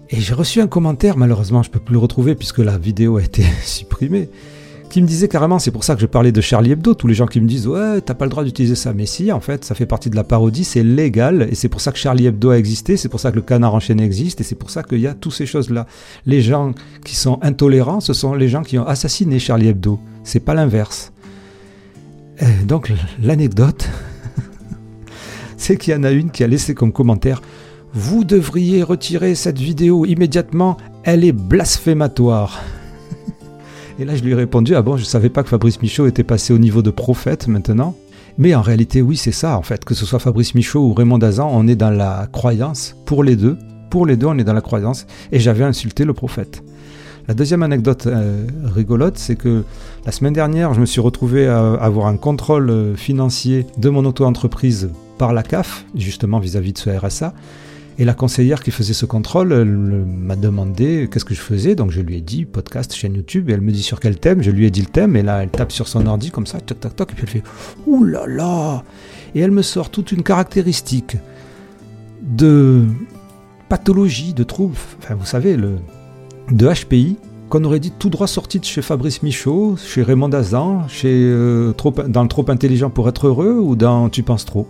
Et 0.09 0.19
j'ai 0.19 0.33
reçu 0.33 0.61
un 0.61 0.67
commentaire, 0.67 1.17
malheureusement, 1.17 1.63
je 1.63 1.69
ne 1.69 1.73
peux 1.73 1.79
plus 1.79 1.93
le 1.93 1.99
retrouver 1.99 2.35
puisque 2.35 2.59
la 2.59 2.77
vidéo 2.77 3.17
a 3.17 3.23
été 3.23 3.43
supprimée 3.63 4.29
qui 4.91 5.01
me 5.01 5.07
disait 5.07 5.27
carrément, 5.27 5.57
c'est 5.57 5.71
pour 5.71 5.83
ça 5.83 5.95
que 5.95 6.01
je 6.01 6.05
parlais 6.05 6.31
de 6.31 6.41
Charlie 6.41 6.71
Hebdo, 6.71 6.93
tous 6.93 7.07
les 7.07 7.13
gens 7.13 7.25
qui 7.25 7.41
me 7.41 7.47
disent 7.47 7.67
ouais, 7.67 8.01
t'as 8.01 8.13
pas 8.13 8.25
le 8.25 8.31
droit 8.31 8.43
d'utiliser 8.43 8.75
ça. 8.75 8.93
Mais 8.93 9.05
si, 9.05 9.31
en 9.31 9.39
fait, 9.39 9.65
ça 9.65 9.73
fait 9.73 9.85
partie 9.85 10.09
de 10.09 10.15
la 10.15 10.23
parodie, 10.23 10.63
c'est 10.63 10.83
légal, 10.83 11.47
et 11.49 11.55
c'est 11.55 11.69
pour 11.69 11.81
ça 11.81 11.91
que 11.91 11.97
Charlie 11.97 12.27
Hebdo 12.27 12.51
a 12.51 12.57
existé, 12.57 12.97
c'est 12.97 13.09
pour 13.09 13.19
ça 13.19 13.31
que 13.31 13.37
le 13.37 13.41
canard 13.41 13.73
enchaîné 13.73 14.03
existe, 14.03 14.41
et 14.41 14.43
c'est 14.43 14.55
pour 14.55 14.69
ça 14.69 14.83
qu'il 14.83 14.99
y 14.99 15.07
a 15.07 15.13
toutes 15.13 15.33
ces 15.33 15.45
choses-là. 15.45 15.87
Les 16.25 16.41
gens 16.41 16.73
qui 17.05 17.15
sont 17.15 17.39
intolérants, 17.41 18.01
ce 18.01 18.13
sont 18.13 18.33
les 18.33 18.49
gens 18.49 18.61
qui 18.61 18.77
ont 18.77 18.85
assassiné 18.85 19.39
Charlie 19.39 19.69
Hebdo. 19.69 19.99
C'est 20.23 20.41
pas 20.41 20.53
l'inverse. 20.53 21.11
Donc 22.65 22.91
l'anecdote, 23.21 23.87
c'est 25.57 25.77
qu'il 25.77 25.93
y 25.93 25.95
en 25.95 26.03
a 26.03 26.11
une 26.11 26.31
qui 26.31 26.43
a 26.43 26.47
laissé 26.47 26.73
comme 26.73 26.91
commentaire 26.91 27.41
Vous 27.93 28.23
devriez 28.23 28.83
retirer 28.83 29.35
cette 29.35 29.59
vidéo 29.59 30.05
immédiatement, 30.05 30.77
elle 31.03 31.23
est 31.23 31.31
blasphématoire. 31.31 32.59
Et 33.99 34.05
là, 34.05 34.15
je 34.15 34.23
lui 34.23 34.31
ai 34.31 34.35
répondu 34.35 34.75
Ah 34.75 34.81
bon, 34.81 34.97
je 34.97 35.01
ne 35.01 35.07
savais 35.07 35.29
pas 35.29 35.43
que 35.43 35.49
Fabrice 35.49 35.81
Michaud 35.81 36.07
était 36.07 36.23
passé 36.23 36.53
au 36.53 36.57
niveau 36.57 36.81
de 36.81 36.91
prophète 36.91 37.47
maintenant. 37.47 37.95
Mais 38.37 38.55
en 38.55 38.61
réalité, 38.61 39.01
oui, 39.01 39.17
c'est 39.17 39.31
ça, 39.31 39.57
en 39.57 39.61
fait. 39.61 39.83
Que 39.83 39.93
ce 39.93 40.05
soit 40.05 40.19
Fabrice 40.19 40.55
Michaud 40.55 40.79
ou 40.79 40.93
Raymond 40.93 41.17
Dazan, 41.17 41.49
on 41.51 41.67
est 41.67 41.75
dans 41.75 41.89
la 41.89 42.27
croyance. 42.31 42.95
Pour 43.05 43.23
les 43.23 43.35
deux, 43.35 43.57
pour 43.89 44.05
les 44.05 44.15
deux, 44.15 44.27
on 44.27 44.37
est 44.37 44.43
dans 44.43 44.53
la 44.53 44.61
croyance. 44.61 45.05
Et 45.31 45.39
j'avais 45.39 45.63
insulté 45.63 46.05
le 46.05 46.13
prophète. 46.13 46.63
La 47.27 47.33
deuxième 47.33 47.61
anecdote 47.61 48.07
euh, 48.07 48.47
rigolote, 48.63 49.17
c'est 49.17 49.35
que 49.35 49.63
la 50.05 50.11
semaine 50.11 50.33
dernière, 50.33 50.73
je 50.73 50.81
me 50.81 50.85
suis 50.85 51.01
retrouvé 51.01 51.47
à 51.47 51.73
avoir 51.73 52.07
un 52.07 52.17
contrôle 52.17 52.69
euh, 52.69 52.95
financier 52.95 53.67
de 53.77 53.89
mon 53.89 54.05
auto-entreprise 54.05 54.89
par 55.17 55.33
la 55.33 55.43
CAF, 55.43 55.85
justement 55.93 56.39
vis-à-vis 56.39 56.71
-vis 56.71 56.73
de 56.73 56.77
ce 56.79 56.89
RSA. 56.89 57.33
Et 57.97 58.05
la 58.05 58.13
conseillère 58.13 58.63
qui 58.63 58.71
faisait 58.71 58.93
ce 58.93 59.05
contrôle 59.05 59.65
m'a 59.65 60.35
demandé 60.35 61.09
qu'est-ce 61.11 61.25
que 61.25 61.35
je 61.35 61.41
faisais. 61.41 61.75
Donc 61.75 61.91
je 61.91 62.01
lui 62.01 62.17
ai 62.17 62.21
dit 62.21 62.45
podcast, 62.45 62.93
chaîne 62.93 63.15
YouTube. 63.15 63.49
Et 63.49 63.53
elle 63.53 63.61
me 63.61 63.71
dit 63.71 63.83
sur 63.83 63.99
quel 63.99 64.17
thème? 64.17 64.41
Je 64.41 64.51
lui 64.51 64.65
ai 64.65 64.71
dit 64.71 64.81
le 64.81 64.87
thème. 64.87 65.15
Et 65.15 65.21
là, 65.21 65.43
elle 65.43 65.49
tape 65.49 65.71
sur 65.71 65.87
son 65.87 66.05
ordi 66.07 66.31
comme 66.31 66.47
ça, 66.47 66.59
toc, 66.61 66.79
toc, 66.79 66.95
toc. 66.95 67.11
Et 67.11 67.15
puis 67.15 67.23
elle 67.23 67.29
fait 67.29 67.43
Ouh 67.85 68.03
là 68.03 68.25
là 68.27 68.83
Et 69.35 69.41
elle 69.41 69.51
me 69.51 69.61
sort 69.61 69.89
toute 69.89 70.11
une 70.11 70.23
caractéristique 70.23 71.17
de 72.21 72.85
pathologie, 73.69 74.33
de 74.33 74.43
trouble. 74.43 74.75
Enfin, 74.99 75.15
vous 75.15 75.25
savez, 75.25 75.55
le, 75.55 75.75
de 76.51 76.67
HPI 76.67 77.17
qu'on 77.51 77.63
aurait 77.65 77.81
dit 77.81 77.91
tout 77.91 78.09
droit 78.09 78.27
sorti 78.27 78.59
de 78.59 78.65
chez 78.65 78.81
Fabrice 78.81 79.23
Michaud, 79.23 79.75
chez 79.75 80.03
Raymond 80.03 80.29
Dazan, 80.29 80.87
chez, 80.87 81.13
euh, 81.13 81.73
trop, 81.73 81.91
dans 81.91 82.23
le 82.23 82.29
Trop 82.29 82.49
intelligent 82.49 82.89
pour 82.89 83.09
être 83.09 83.27
heureux 83.27 83.59
ou 83.59 83.75
dans 83.75 84.07
Tu 84.09 84.23
penses 84.23 84.45
trop? 84.45 84.67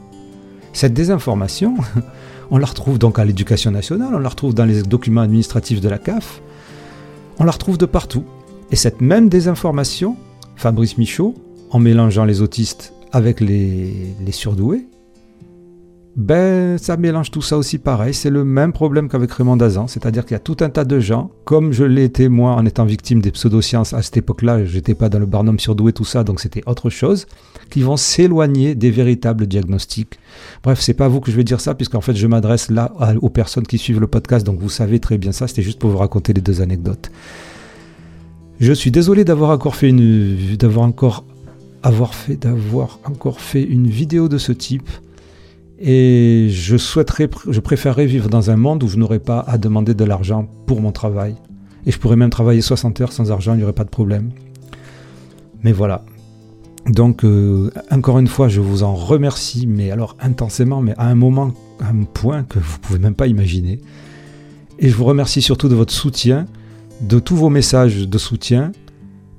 Cette 0.74 0.94
désinformation, 0.94 1.76
on 2.52 2.58
la 2.58 2.68
retrouve 2.68 3.00
donc 3.00 3.18
à 3.18 3.26
l'éducation 3.26 3.72
nationale, 3.72 4.14
on 4.14 4.20
la 4.20 4.30
retrouve 4.30 4.54
dans 4.54 4.66
les 4.66 4.84
documents 4.84 5.22
administratifs 5.22 5.80
de 5.80 5.88
la 5.88 5.98
CAF, 5.98 6.42
on 7.40 7.46
la 7.46 7.52
retrouve 7.52 7.78
de 7.78 7.86
partout. 7.86 8.26
Et 8.72 8.76
cette 8.76 9.02
même 9.02 9.30
désinformation, 9.30 10.18
Fabrice 10.58 10.98
Michaud, 10.98 11.34
en 11.72 11.80
mélangeant 11.80 12.26
les 12.26 12.42
autistes 12.42 12.94
avec 13.14 13.40
les, 13.40 14.14
surdoués, 14.32 14.86
ben 16.16 16.78
ça 16.78 16.98
mélange 16.98 17.32
tout 17.32 17.42
ça 17.42 17.58
aussi 17.58 17.78
pareil. 17.78 18.14
C'est 18.14 18.30
le 18.30 18.44
même 18.44 18.74
problème 18.74 19.08
qu'avec 19.08 19.32
Raymond 19.32 19.56
Dazan, 19.56 19.88
c'est-à-dire 19.88 20.26
qu'il 20.26 20.36
y 20.36 20.36
a 20.36 20.40
tout 20.40 20.58
un 20.60 20.70
tas 20.70 20.84
de 20.84 21.00
gens, 21.00 21.32
comme 21.46 21.72
je 21.72 21.84
l'ai 21.84 22.04
été 22.04 22.28
moi 22.28 22.52
en 22.54 22.66
étant 22.66 22.86
victime 22.86 23.22
des 23.22 23.32
pseudosciences 23.32 23.94
à 23.94 24.02
cette 24.02 24.18
époque-là, 24.18 24.66
j'étais 24.66 24.96
pas 24.96 25.10
dans 25.10 25.20
le 25.20 25.26
barnum 25.26 25.58
surdoué, 25.58 25.94
tout 25.94 26.04
ça, 26.04 26.24
donc 26.24 26.40
c'était 26.42 26.64
autre 26.66 26.90
chose, 26.90 27.28
qui 27.70 27.82
vont 27.82 27.98
s'éloigner 27.98 28.76
des 28.76 28.92
véritables 28.92 29.48
diagnostics. 29.48 30.20
Bref, 30.64 30.82
c'est 30.82 30.94
pas 30.94 31.06
à 31.06 31.08
vous 31.08 31.22
que 31.22 31.32
je 31.32 31.38
vais 31.38 31.46
dire 31.46 31.62
ça, 31.62 31.76
puisqu'en 31.76 32.02
fait 32.02 32.16
je 32.16 32.28
m'adresse 32.28 32.70
là 32.70 32.92
aux 33.22 33.30
personnes 33.30 33.66
qui 33.66 33.78
suivent 33.78 34.02
le 34.02 34.08
podcast, 34.08 34.46
donc 34.46 34.60
vous 34.60 34.70
savez 34.70 35.00
très 35.00 35.18
bien 35.18 35.32
ça, 35.32 35.48
c'était 35.48 35.62
juste 35.62 35.80
pour 35.80 35.92
vous 35.92 35.98
raconter 35.98 36.34
les 36.34 36.42
deux 36.42 36.62
anecdotes. 36.62 37.10
Je 38.62 38.74
suis 38.74 38.92
désolé 38.92 39.24
d'avoir 39.26 39.50
encore 39.50 39.76
fait 39.76 39.90
une, 39.90 40.36
vidéo 43.88 44.30
de 44.30 44.38
ce 44.38 44.52
type. 44.52 44.88
Et 45.84 46.48
je 46.52 46.78
souhaiterais, 46.78 47.28
je 47.50 47.60
préférerais 47.60 48.06
vivre 48.06 48.30
dans 48.30 48.52
un 48.52 48.56
monde 48.56 48.84
où 48.84 48.88
je 48.88 48.98
n'aurais 48.98 49.20
pas 49.20 49.40
à 49.40 49.58
demander 49.58 49.96
de 49.96 50.04
l'argent 50.04 50.48
pour 50.68 50.80
mon 50.80 50.92
travail. 50.92 51.36
Et 51.88 51.92
je 51.92 51.98
pourrais 51.98 52.16
même 52.16 52.30
travailler 52.30 52.62
60 52.62 53.02
heures 53.02 53.12
sans 53.12 53.32
argent, 53.32 53.56
il 53.56 53.58
n'y 53.58 53.64
aurait 53.64 53.74
pas 53.74 53.84
de 53.84 53.90
problème. 53.90 54.30
Mais 55.64 55.72
voilà. 55.72 56.06
Donc, 56.86 57.24
euh, 57.24 57.72
encore 57.90 58.20
une 58.20 58.28
fois, 58.28 58.48
je 58.48 58.62
vous 58.62 58.84
en 58.84 58.94
remercie, 58.94 59.66
mais 59.66 59.90
alors 59.90 60.16
intensément, 60.20 60.82
mais 60.82 60.94
à 60.98 61.08
un 61.08 61.16
moment, 61.16 61.52
à 61.80 61.90
un 61.90 62.04
point 62.04 62.44
que 62.44 62.60
vous 62.60 62.74
ne 62.74 62.82
pouvez 62.82 63.00
même 63.00 63.16
pas 63.16 63.26
imaginer. 63.26 63.80
Et 64.78 64.90
je 64.90 64.96
vous 64.96 65.06
remercie 65.06 65.42
surtout 65.42 65.68
de 65.68 65.76
votre 65.76 65.94
soutien, 65.94 66.46
de 67.02 67.18
tous 67.18 67.36
vos 67.36 67.50
messages 67.50 68.08
de 68.08 68.18
soutien 68.20 68.72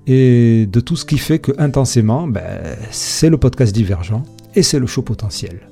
et 0.09 0.66
de 0.70 0.81
tout 0.81 0.96
ce 0.96 1.05
qui 1.05 1.18
fait 1.18 1.38
que 1.38 1.52
intensément, 1.59 2.26
ben, 2.26 2.76
c'est 2.90 3.31
le 3.31 3.38
podcast 3.38 3.72
divergent 3.72 4.24
et 4.57 4.64
c'est 4.64 4.81
le 4.81 4.87
show 4.87 5.02
potentiel. 5.02 5.72